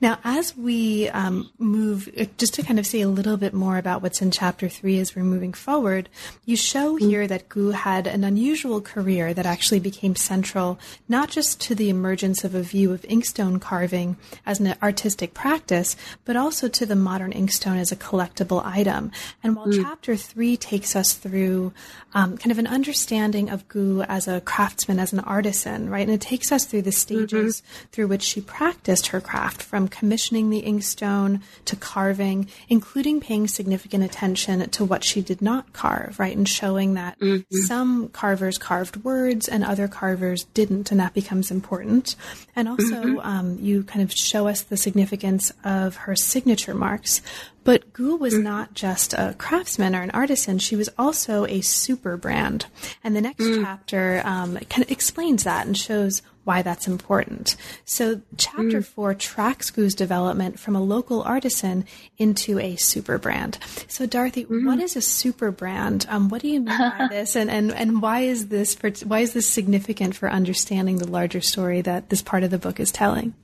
[0.00, 3.78] Now, as we um, move, uh, just to kind of say a little bit more
[3.78, 6.08] about what's in chapter three as we're moving forward,
[6.44, 7.08] you show mm-hmm.
[7.08, 11.88] here that Gu had an unusual career that actually became central not just to the
[11.88, 16.96] emergence of a view of inkstone carving as an artistic practice, but also to the
[16.96, 19.10] modern inkstone as a collectible item.
[19.42, 19.82] And while mm-hmm.
[19.82, 21.72] chapter three takes us through
[22.12, 26.06] um, kind of an understanding of Gu as a craftsman, as an artisan, right?
[26.06, 27.86] And it takes us through the stages mm-hmm.
[27.92, 34.04] through which she practiced her craft, from commissioning the inkstone to carving, including paying significant
[34.04, 36.36] attention to what she did not carve, right?
[36.36, 37.56] And showing that mm-hmm.
[37.66, 42.16] some carvers carved words and other carvers didn't, and that becomes important.
[42.54, 43.18] And also, mm-hmm.
[43.20, 47.22] um, you kind of show us the significance of her signature marks,
[47.66, 48.44] but Gu was mm.
[48.44, 52.66] not just a craftsman or an artisan, she was also a super brand.
[53.02, 53.60] And the next mm.
[53.60, 57.56] chapter um, kind of explains that and shows why that's important.
[57.84, 58.84] So, chapter mm.
[58.84, 61.84] four tracks Gu's development from a local artisan
[62.18, 63.58] into a super brand.
[63.88, 64.64] So, Dorothy, mm.
[64.64, 66.06] what is a super brand?
[66.08, 69.20] Um, what do you mean by this, and, and, and why is this for, why
[69.20, 72.92] is this significant for understanding the larger story that this part of the book is
[72.92, 73.34] telling?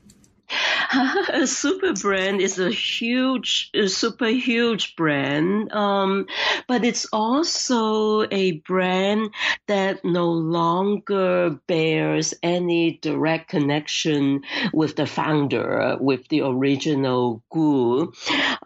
[1.33, 6.27] A super brand is a huge, super huge brand, um,
[6.69, 9.31] but it's also a brand
[9.67, 14.43] that no longer bears any direct connection
[14.73, 18.13] with the founder, with the original Gu.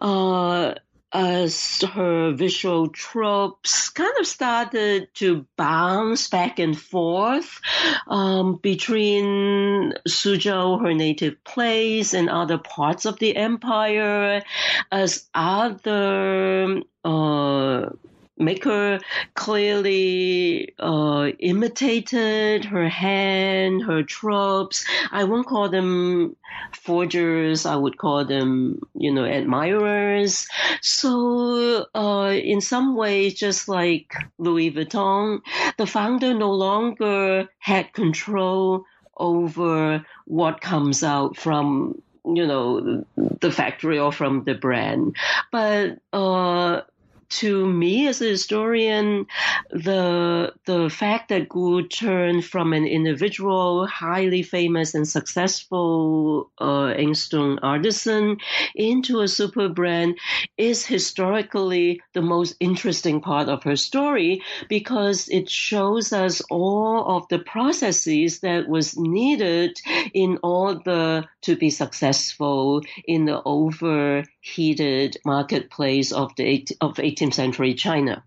[0.01, 0.75] Uh,
[1.13, 7.61] as her visual tropes kind of started to bounce back and forth
[8.07, 14.43] um, between Suzhou, her native place, and other parts of the empire,
[14.91, 17.89] as other uh,
[18.37, 18.99] Maker
[19.33, 24.85] clearly uh, imitated her hand, her tropes.
[25.11, 26.35] I won't call them
[26.73, 27.65] forgers.
[27.65, 30.47] I would call them, you know, admirers.
[30.81, 35.41] So, uh, in some ways, just like Louis Vuitton,
[35.77, 38.85] the founder no longer had control
[39.17, 45.15] over what comes out from you know the factory or from the brand
[45.51, 46.81] but uh
[47.29, 49.27] to me as a historian,
[49.69, 57.59] the the fact that Gu turned from an individual, highly famous and successful uh, inkstone
[57.61, 58.37] artisan
[58.75, 60.17] into a super brand
[60.57, 67.27] is historically the most interesting part of her story because it shows us all of
[67.29, 69.77] the processes that was needed
[70.13, 78.23] in order to be successful in the overheated marketplace of the of 18th century China.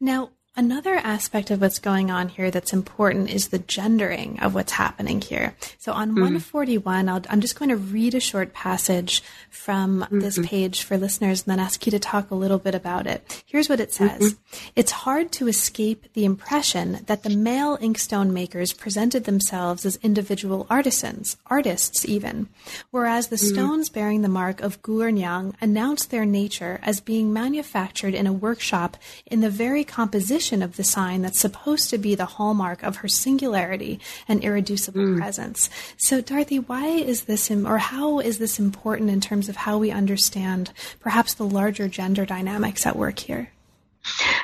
[0.00, 4.72] Now, Another aspect of what's going on here that's important is the gendering of what's
[4.72, 5.54] happening here.
[5.78, 6.22] So on mm-hmm.
[6.22, 10.18] 141, i am just going to read a short passage from mm-hmm.
[10.18, 13.44] this page for listeners and then ask you to talk a little bit about it.
[13.46, 14.34] Here's what it says.
[14.34, 14.70] Mm-hmm.
[14.74, 20.66] It's hard to escape the impression that the male inkstone makers presented themselves as individual
[20.68, 22.48] artisans, artists even,
[22.90, 23.54] whereas the mm-hmm.
[23.54, 28.96] stones bearing the mark of Gu announced their nature as being manufactured in a workshop
[29.26, 33.08] in the very composition of the sign that's supposed to be the hallmark of her
[33.08, 35.16] singularity and irreducible mm.
[35.18, 35.68] presence.
[35.96, 39.90] So, Dorothy, why is this, or how is this important in terms of how we
[39.90, 43.50] understand perhaps the larger gender dynamics at work here?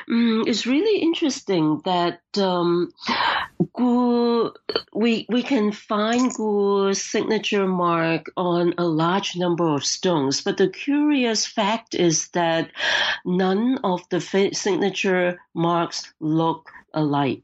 [0.07, 2.93] Mm, it's really interesting that um,
[3.73, 4.53] Gu,
[4.93, 10.69] we we can find Gu's signature mark on a large number of stones, but the
[10.69, 12.71] curious fact is that
[13.25, 14.21] none of the
[14.53, 17.43] signature marks look alike.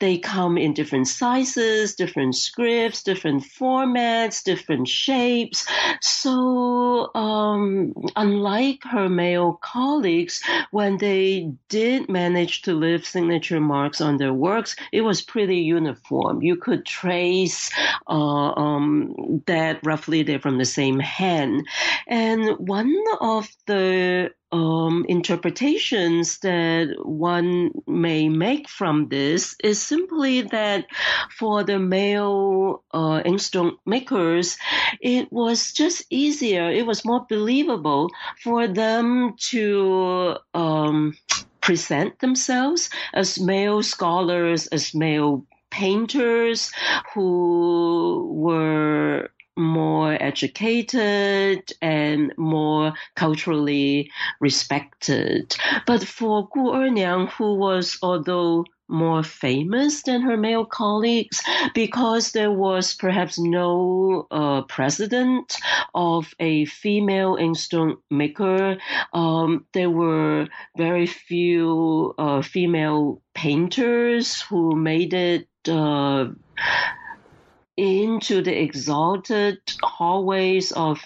[0.00, 5.66] They come in different sizes, different scripts, different formats, different shapes.
[6.00, 14.16] So, um, unlike her male colleagues, when they did manage to leave signature marks on
[14.16, 16.42] their works, it was pretty uniform.
[16.42, 17.70] You could trace
[18.08, 21.66] uh, um, that roughly they're from the same hand.
[22.06, 30.86] And one of the um, interpretations that one may make from this is simply that
[31.36, 34.56] for the male uh, inkstone makers,
[35.00, 38.10] it was just easier, it was more believable
[38.44, 41.16] for them to um,
[41.60, 46.70] present themselves as male scholars, as male painters
[47.12, 55.54] who were more educated and more culturally respected.
[55.86, 61.42] But for Gu Erniang, who was, although more famous than her male colleagues
[61.74, 65.56] because there was perhaps no uh, precedent
[65.94, 68.76] of a female inkstone maker.
[69.12, 75.48] Um, there were very few uh, female painters who made it.
[75.66, 76.26] Uh,
[77.76, 81.00] into the exalted hallways of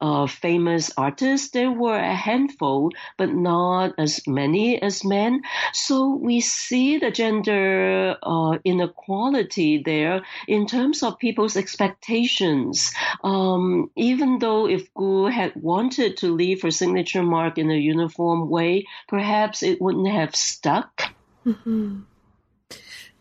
[0.00, 5.42] uh, famous artists, there were a handful, but not as many as men.
[5.72, 12.92] So we see the gender uh, inequality there in terms of people's expectations.
[13.24, 18.50] Um, even though if Gu had wanted to leave her signature mark in a uniform
[18.50, 21.14] way, perhaps it wouldn't have stuck.
[21.46, 22.00] Mm-hmm.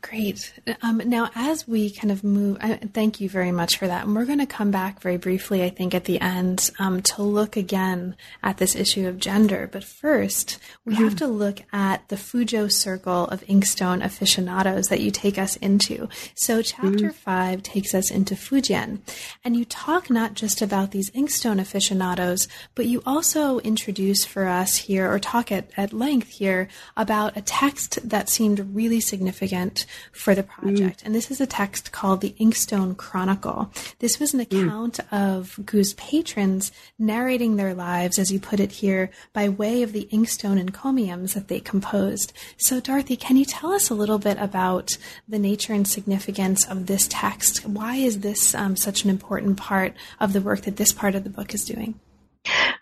[0.10, 0.54] Great.
[0.84, 4.06] Um, now, as we kind of move, uh, thank you very much for that.
[4.06, 7.24] And we're going to come back very briefly, I think, at the end um, to
[7.24, 9.68] look again at this issue of gender.
[9.72, 11.06] But first, we mm-hmm.
[11.06, 16.08] have to look at the Fuzhou circle of inkstone aficionados that you take us into.
[16.36, 17.10] So, chapter mm-hmm.
[17.10, 19.00] five takes us into Fujian.
[19.44, 24.76] And you talk not just about these inkstone aficionados, but you also introduce for us
[24.76, 30.36] here, or talk at, at length here, about a text that seemed really significant for
[30.36, 31.02] the project.
[31.02, 31.06] Mm.
[31.06, 33.72] And this is a text called the Inkstone Chronicle.
[34.00, 34.44] This was an mm.
[34.44, 35.38] account mm.
[35.38, 40.08] of Gu's patrons narrating their lives, as you put it here, by way of the
[40.12, 42.34] inkstone encomiums that they composed.
[42.58, 46.88] So, Dorothy, can you tell us a little bit about the nature and significance of
[46.88, 47.66] this text?
[47.66, 51.24] Why is this um, such an important part of the work that this part of
[51.24, 52.00] the book is doing?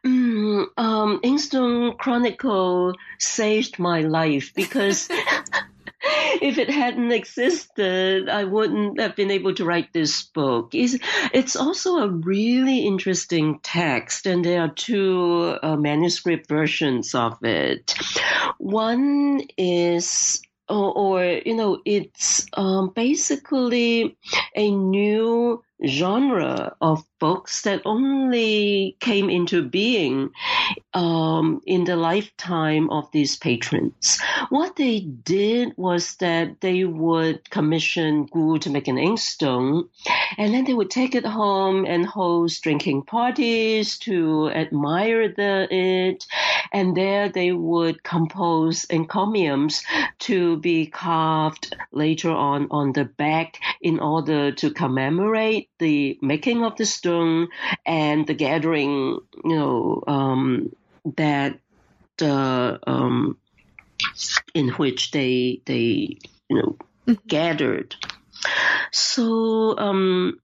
[0.05, 5.07] Mm, um, Inkstone Chronicle saved my life because
[6.41, 10.76] if it hadn't existed, I wouldn't have been able to write this book.
[10.76, 10.97] It's,
[11.34, 17.95] it's also a really interesting text, and there are two uh, manuscript versions of it.
[18.58, 24.18] One is or, or, you know, it's um, basically
[24.56, 30.29] a new genre of books that only came into being
[30.93, 34.19] um, in the lifetime of these patrons.
[34.49, 39.88] What they did was that they would commission Gu to make an inkstone,
[40.38, 46.25] and then they would take it home and host drinking parties to admire the, it,
[46.73, 49.84] and there they would compose encomiums
[50.19, 56.77] to be carved later on on the back in order to commemorate the making of
[56.77, 57.49] the stone
[57.86, 60.73] and the gathering, you know, um,
[61.17, 61.59] that
[62.21, 63.38] uh, um,
[64.53, 66.17] in which they they
[66.49, 66.77] you know
[67.07, 67.13] mm-hmm.
[67.27, 67.95] gathered.
[68.91, 70.39] So um,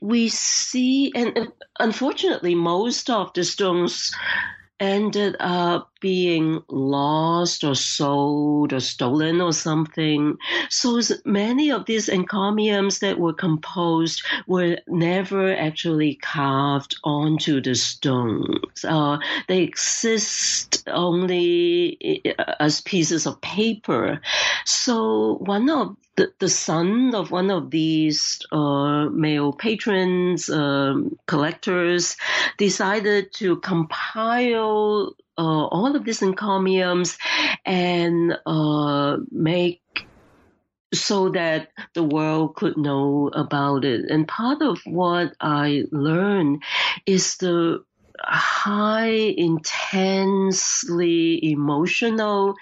[0.00, 4.14] we see, and unfortunately, most of the stones
[4.78, 10.36] ended up being lost or sold or stolen or something.
[10.70, 18.84] So many of these encomiums that were composed were never actually carved onto the stones.
[18.84, 19.18] Uh,
[19.48, 22.22] they exist only
[22.60, 24.20] as pieces of paper.
[24.64, 32.16] So one of the, the son of one of these uh, male patrons, um, collectors,
[32.58, 37.18] decided to compile uh, all of these encomiums
[37.64, 39.82] and uh, make
[40.94, 44.10] so that the world could know about it.
[44.10, 46.62] And part of what I learned
[47.04, 47.84] is the
[48.20, 50.32] high, intensely
[51.52, 52.56] emotional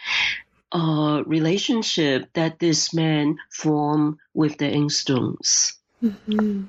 [0.72, 5.74] uh, relationship that this man formed with the inkstones.
[6.02, 6.64] Mm-hmm.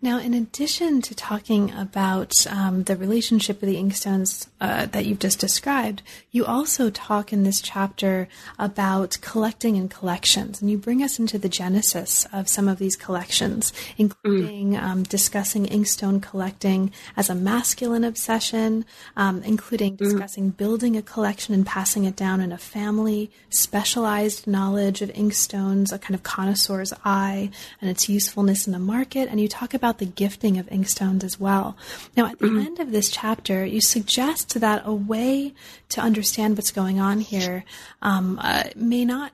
[0.00, 5.18] Now, in addition to talking about um, the relationship of the inkstones uh, that you've
[5.18, 11.02] just described, you also talk in this chapter about collecting and collections, and you bring
[11.02, 14.82] us into the genesis of some of these collections, including mm.
[14.82, 19.98] um, discussing inkstone collecting as a masculine obsession, um, including mm.
[19.98, 20.56] discussing mm.
[20.56, 25.98] building a collection and passing it down in a family, specialized knowledge of inkstones, a
[25.98, 27.50] kind of connoisseur's eye,
[27.80, 31.22] and its usefulness in the market, and you talk talk about the gifting of inkstones
[31.22, 31.76] as well.
[32.16, 35.54] Now, at the end of this chapter, you suggest that a way
[35.90, 37.64] to understand what's going on here
[38.00, 39.32] um, uh, may not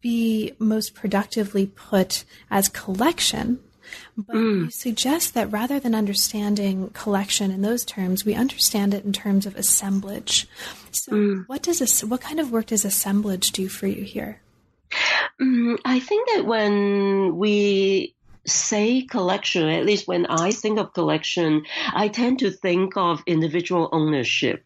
[0.00, 3.58] be most productively put as collection,
[4.16, 4.64] but mm.
[4.64, 9.46] you suggest that rather than understanding collection in those terms, we understand it in terms
[9.46, 10.46] of assemblage.
[10.92, 11.48] So, mm.
[11.48, 14.40] what does this, what kind of work does assemblage do for you here?
[15.40, 18.13] Mm, I think that when we
[18.46, 21.64] say collection, at least when I think of collection,
[21.94, 24.64] I tend to think of individual ownership.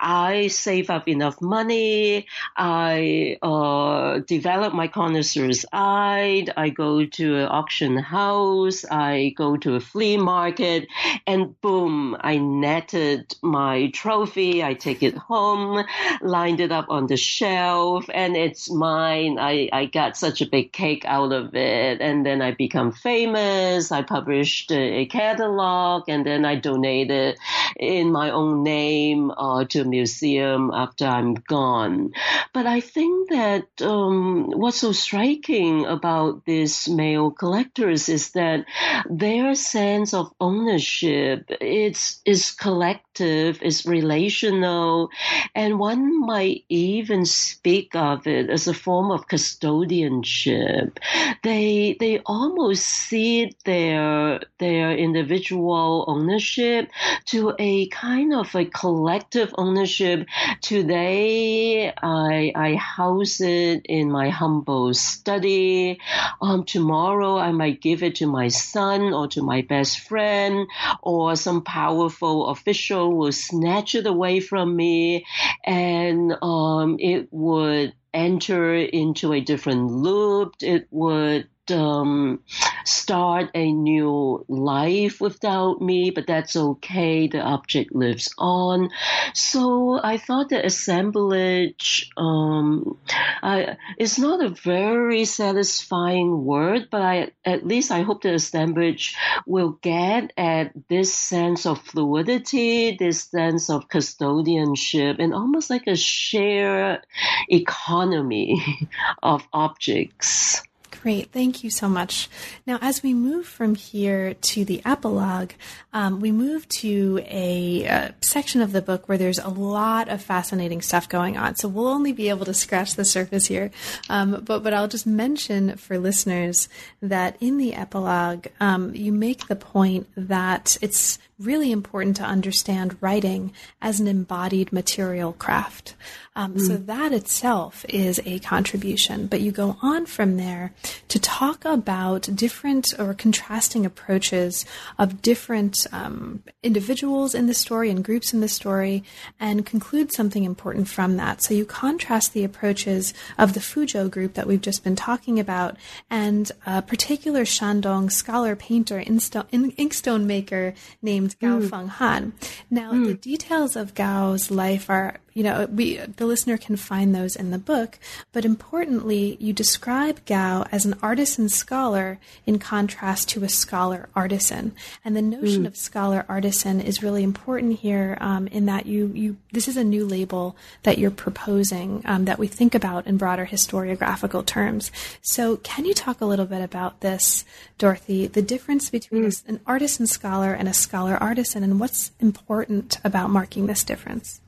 [0.00, 2.26] I save up enough money.
[2.56, 6.46] I uh, develop my connoisseur's eye.
[6.56, 8.84] I go to an auction house.
[8.90, 10.88] I go to a flea market,
[11.26, 14.64] and boom, I netted my trophy.
[14.64, 15.84] I take it home,
[16.22, 19.38] lined it up on the shelf, and it's mine.
[19.38, 23.92] I, I got such a big cake out of it, and then I become famous.
[23.92, 27.38] I published a catalog, and then I donated
[27.78, 32.12] in my own name uh, to a museum after I'm gone.
[32.52, 38.66] But I think that um, what's so striking about these male collectors is that
[39.08, 45.10] their sense of ownership it's is collective, is relational,
[45.54, 50.98] and one might even speak of it as a form of custodianship.
[51.42, 56.90] They they almost see their their individual ownership
[57.26, 60.26] to a kind of a collective ownership.
[60.60, 66.00] Today, I I house it in my humble study.
[66.40, 70.66] Um, tomorrow, I might give it to my son or to my best friend,
[71.02, 75.24] or some powerful official will snatch it away from me,
[75.64, 80.54] and um, it would enter into a different loop.
[80.60, 82.40] It would um,
[82.84, 87.28] start a new life without me, but that's okay.
[87.28, 88.90] The object lives on.
[89.34, 92.98] So I thought the assemblage um,
[93.42, 99.16] I, it's not a very satisfying word, but I, at least I hope the assemblage
[99.46, 105.96] will get at this sense of fluidity, this sense of custodianship, and almost like a
[105.96, 107.06] shared
[107.48, 108.88] economy
[109.22, 110.62] of objects.
[111.02, 112.28] Great, thank you so much.
[112.66, 115.52] Now, as we move from here to the epilogue,
[115.92, 120.20] um, we move to a, a, section of the book where there's a lot of
[120.20, 121.56] fascinating stuff going on.
[121.56, 123.70] So we'll only be able to scratch the surface here,
[124.08, 126.68] um, but but I'll just mention for listeners
[127.00, 132.96] that in the epilogue, um, you make the point that it's really important to understand
[133.00, 135.94] writing as an embodied material craft.
[136.36, 136.60] Um, mm.
[136.60, 139.26] So that itself is a contribution.
[139.26, 140.72] But you go on from there
[141.08, 144.64] to talk about different or contrasting approaches
[144.98, 149.02] of different um, individuals in the story and groups in the story
[149.38, 151.42] and conclude something important from that.
[151.42, 155.76] So you contrast the approaches of the Fuzhou group that we've just been talking about
[156.08, 161.68] and a particular Shandong scholar painter, inkstone maker named Gao mm.
[161.68, 162.32] Fenghan.
[162.70, 163.06] Now, mm.
[163.06, 167.50] the details of Gao's life are you know, we the listener can find those in
[167.50, 167.98] the book.
[168.32, 174.72] But importantly, you describe Gao as an artisan scholar in contrast to a scholar artisan,
[175.04, 175.66] and the notion mm.
[175.66, 178.18] of scholar artisan is really important here.
[178.20, 182.38] Um, in that you you this is a new label that you're proposing um, that
[182.38, 184.90] we think about in broader historiographical terms.
[185.22, 187.44] So, can you talk a little bit about this,
[187.78, 188.26] Dorothy?
[188.26, 189.48] The difference between mm.
[189.48, 194.40] an artisan scholar and a scholar artisan, and what's important about marking this difference?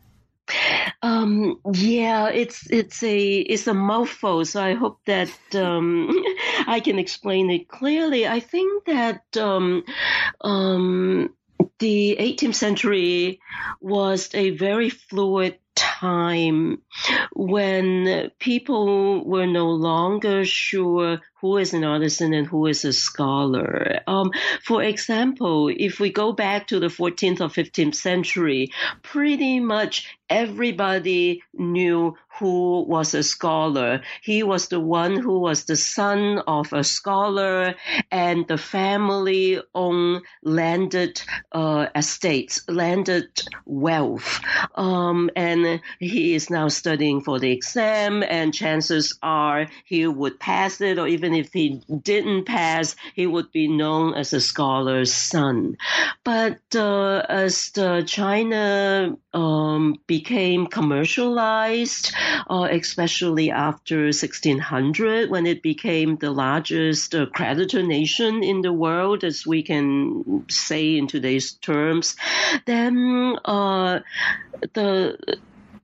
[1.02, 4.44] Um, yeah, it's it's a it's a mouthful.
[4.44, 6.10] So I hope that um,
[6.66, 8.26] I can explain it clearly.
[8.26, 9.84] I think that um,
[10.40, 11.34] um
[11.78, 13.40] the 18th century
[13.80, 16.82] was a very fluid time
[17.34, 24.00] when people were no longer sure who is an artisan and who is a scholar.
[24.06, 24.30] Um,
[24.64, 28.70] for example, if we go back to the 14th or 15th century,
[29.02, 34.00] pretty much everybody knew who was a scholar.
[34.22, 37.74] He was the one who was the son of a scholar,
[38.10, 41.20] and the family owned landed
[41.52, 43.28] uh, estates, landed
[43.66, 44.40] wealth.
[44.74, 50.80] Um, and he is now studying for the exam, and chances are he would pass
[50.80, 55.76] it, or even if he didn't pass, he would be known as a scholar's son.
[56.24, 62.14] But uh, as the China um, became commercialized,
[62.48, 69.24] uh, especially after 1600 when it became the largest uh, creditor nation in the world,
[69.24, 72.16] as we can say in today's terms,
[72.66, 74.00] then uh,
[74.74, 75.38] the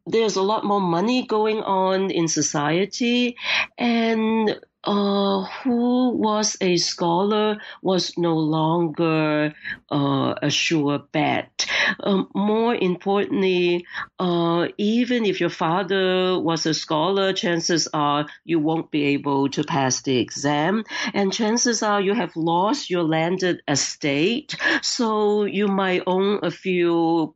[0.09, 3.37] there's a lot more money going on in society.
[3.77, 9.53] And uh, who was a scholar was no longer
[9.91, 11.67] uh, a sure bet.
[12.01, 13.85] Um, more importantly,
[14.19, 19.65] uh, even if your father was a scholar, chances are you won't be able to
[19.65, 26.05] pass the exam, and chances are you have lost your landed estate, so you might
[26.07, 27.35] own a few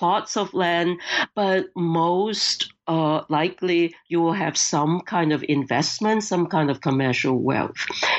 [0.00, 0.98] plots of land,
[1.36, 7.38] but most uh, likely you will have some kind of investment, some kind of commercial
[7.38, 7.76] wealth.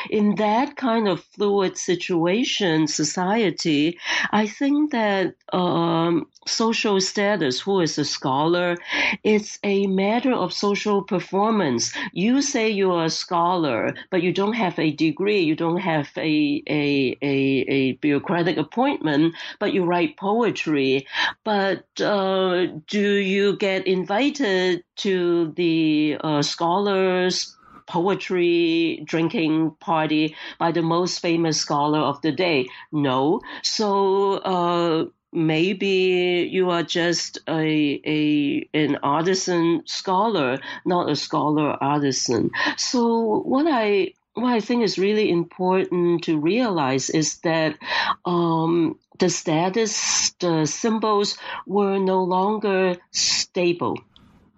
[0.10, 4.00] In that kind of fluid situation, society,
[4.32, 8.78] I think that um, social status, who is a scholar,
[9.24, 11.92] it's a matter of social performance.
[12.14, 16.10] You say you are a scholar, but you don't have a degree, you don't have
[16.16, 17.36] a, a, a,
[17.78, 21.06] a bureaucratic appointment, but you write poetry.
[21.44, 24.61] But uh, do you get invited
[24.98, 27.56] to the uh, scholars?
[27.88, 32.66] poetry drinking party by the most famous scholar of the day.
[32.94, 33.42] No.
[33.64, 42.52] So, uh, maybe you are just a, a an artisan scholar, not a scholar artisan.
[42.78, 47.78] So what I what I think is really important to realize is that
[48.26, 51.38] um, the status, the symbols
[51.68, 53.98] were no longer stable,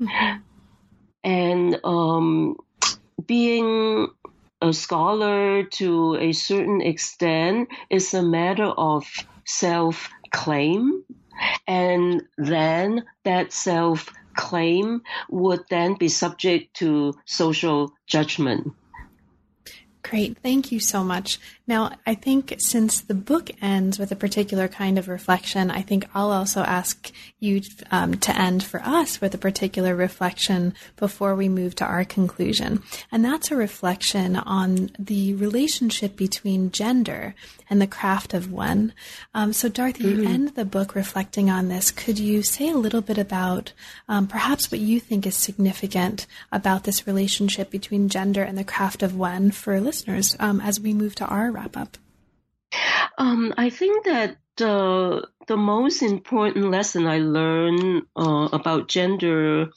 [0.07, 0.39] mm-hmm.
[1.23, 2.57] and um,
[3.25, 4.07] being
[4.61, 9.05] a scholar to a certain extent is a matter of
[9.45, 11.03] self claim,
[11.67, 18.73] and then that self claim would then be subject to social judgment.
[20.01, 20.37] Great.
[20.43, 21.39] Thank you so much.
[21.65, 26.05] Now, I think since the book ends with a particular kind of reflection, I think
[26.13, 27.09] I'll also ask
[27.39, 32.03] you um, to end for us with a particular reflection before we move to our
[32.03, 32.83] conclusion.
[33.13, 37.33] And that's a reflection on the relationship between gender
[37.69, 38.93] and the craft of one.
[39.33, 40.21] Um, so, Dorothy, mm-hmm.
[40.21, 41.91] you end the book reflecting on this.
[41.91, 43.71] Could you say a little bit about
[44.09, 49.01] um, perhaps what you think is significant about this relationship between gender and the craft
[49.01, 51.97] of one for listeners um, as we move to our wrap up?
[53.17, 59.67] Um, I think that the the most important lesson I learned uh, about gender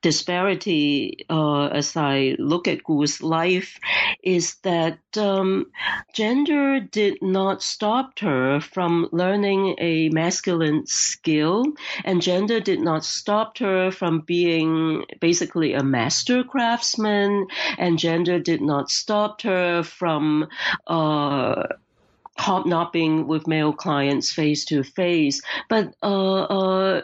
[0.00, 3.78] disparity uh, as I look at Gu's life
[4.22, 5.66] is that um,
[6.14, 11.64] gender did not stop her from learning a masculine skill,
[12.04, 17.46] and gender did not stop her from being basically a master craftsman,
[17.76, 20.48] and gender did not stop her from
[20.86, 21.64] uh,
[22.38, 25.42] hobnobbing with male clients face to face.
[25.68, 27.02] But uh, uh,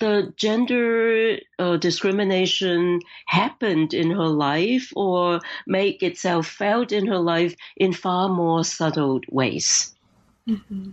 [0.00, 7.54] the gender uh, discrimination happened in her life or make itself felt in her life
[7.76, 9.94] in far more subtle ways.
[10.48, 10.90] Mm-hmm.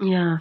[0.00, 0.38] Yeah.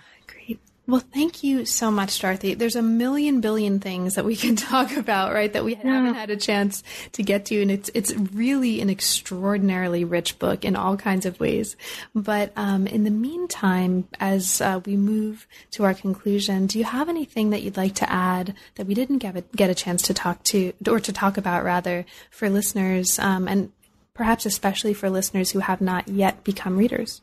[0.89, 2.53] Well, thank you so much, Dorothy.
[2.53, 5.51] There's a million billion things that we can talk about, right?
[5.51, 5.83] That we yeah.
[5.83, 6.81] haven't had a chance
[7.11, 11.41] to get to, and it's it's really an extraordinarily rich book in all kinds of
[11.41, 11.75] ways.
[12.15, 17.09] But um, in the meantime, as uh, we move to our conclusion, do you have
[17.09, 20.13] anything that you'd like to add that we didn't get a, get a chance to
[20.13, 23.73] talk to or to talk about rather for listeners, um, and
[24.13, 27.21] perhaps especially for listeners who have not yet become readers?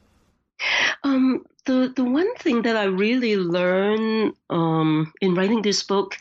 [1.02, 6.16] Um, the the one thing that I really learned um, in writing this book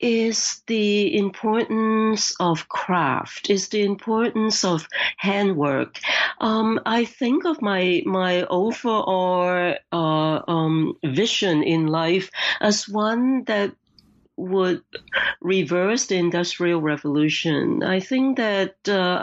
[0.00, 5.98] is the importance of craft, is the importance of handwork.
[6.40, 12.30] Um, I think of my my overall uh, um, vision in life
[12.60, 13.72] as one that
[14.36, 14.82] would
[15.40, 17.82] reverse the industrial revolution.
[17.82, 19.20] I think that uh,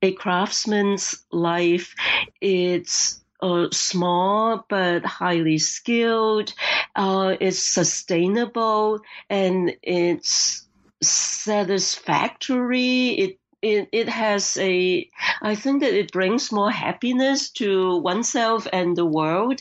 [0.00, 1.94] a craftsman's life
[2.40, 6.52] it's uh, small but highly skilled.
[6.94, 10.66] Uh, it's sustainable and it's
[11.02, 13.08] satisfactory.
[13.10, 15.10] It it, it has a
[15.42, 19.60] i think that it brings more happiness to oneself and the world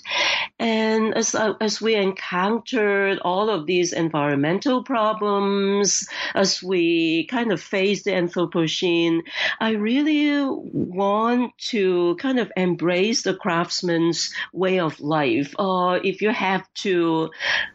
[0.59, 0.76] and
[1.14, 8.12] as as we encountered all of these environmental problems as we kind of face the
[8.12, 9.22] anthropocene
[9.60, 10.39] i really
[10.74, 16.66] want to kind of embrace the craftsman's way of life or uh, if you have
[16.74, 17.30] to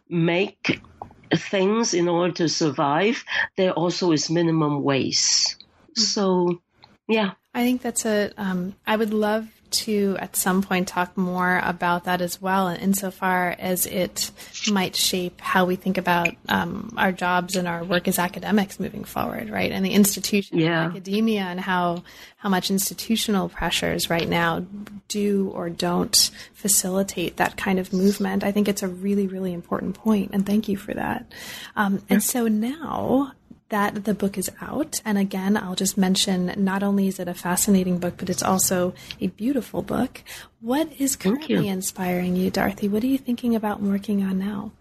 [0.08, 0.80] make
[1.34, 3.24] things in order to survive
[3.56, 5.62] there also is minimum waste
[5.94, 6.62] so,
[7.08, 7.32] yeah.
[7.54, 8.32] I think that's a.
[8.36, 13.54] Um, I would love to at some point talk more about that as well, insofar
[13.58, 14.30] as it
[14.70, 19.04] might shape how we think about um, our jobs and our work as academics moving
[19.04, 19.72] forward, right?
[19.72, 20.86] And the institution yeah.
[20.86, 22.02] academia and how
[22.36, 24.66] how much institutional pressures right now
[25.06, 28.42] do or don't facilitate that kind of movement.
[28.42, 31.32] I think it's a really really important point, and thank you for that.
[31.76, 33.32] Um, and so now
[33.72, 35.00] that the book is out.
[35.04, 38.92] And again, I'll just mention not only is it a fascinating book, but it's also
[39.18, 40.22] a beautiful book.
[40.60, 41.72] What is currently you.
[41.72, 42.86] inspiring you, Dorothy?
[42.86, 44.72] What are you thinking about working on now?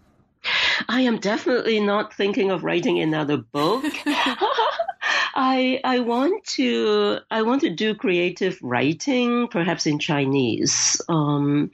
[0.88, 3.84] I am definitely not thinking of writing another book.
[5.34, 11.00] I I want to I want to do creative writing, perhaps in Chinese.
[11.08, 11.70] Um,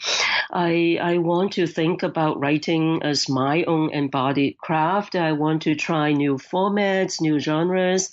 [0.51, 5.17] I I want to think about writing as my own embodied craft.
[5.17, 8.11] I want to try new formats, new genres,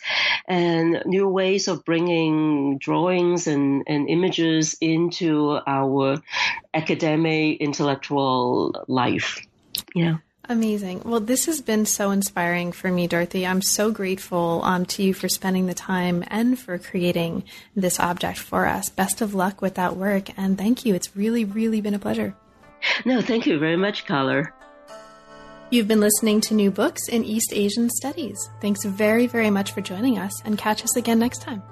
[0.47, 6.21] and new ways of bringing drawings and, and images into our
[6.73, 9.45] academic intellectual life.
[9.93, 10.17] Yeah.
[10.47, 11.01] Amazing.
[11.03, 13.47] Well, this has been so inspiring for me, Dorothy.
[13.47, 17.43] I'm so grateful um, to you for spending the time and for creating
[17.75, 18.89] this object for us.
[18.89, 20.93] Best of luck with that work, and thank you.
[20.93, 22.35] It's really, really been a pleasure.
[23.05, 24.43] No, thank you very much, Carla.
[25.71, 28.37] You've been listening to New Books in East Asian Studies.
[28.61, 31.63] Thanks very, very much for joining us, and catch us again next time.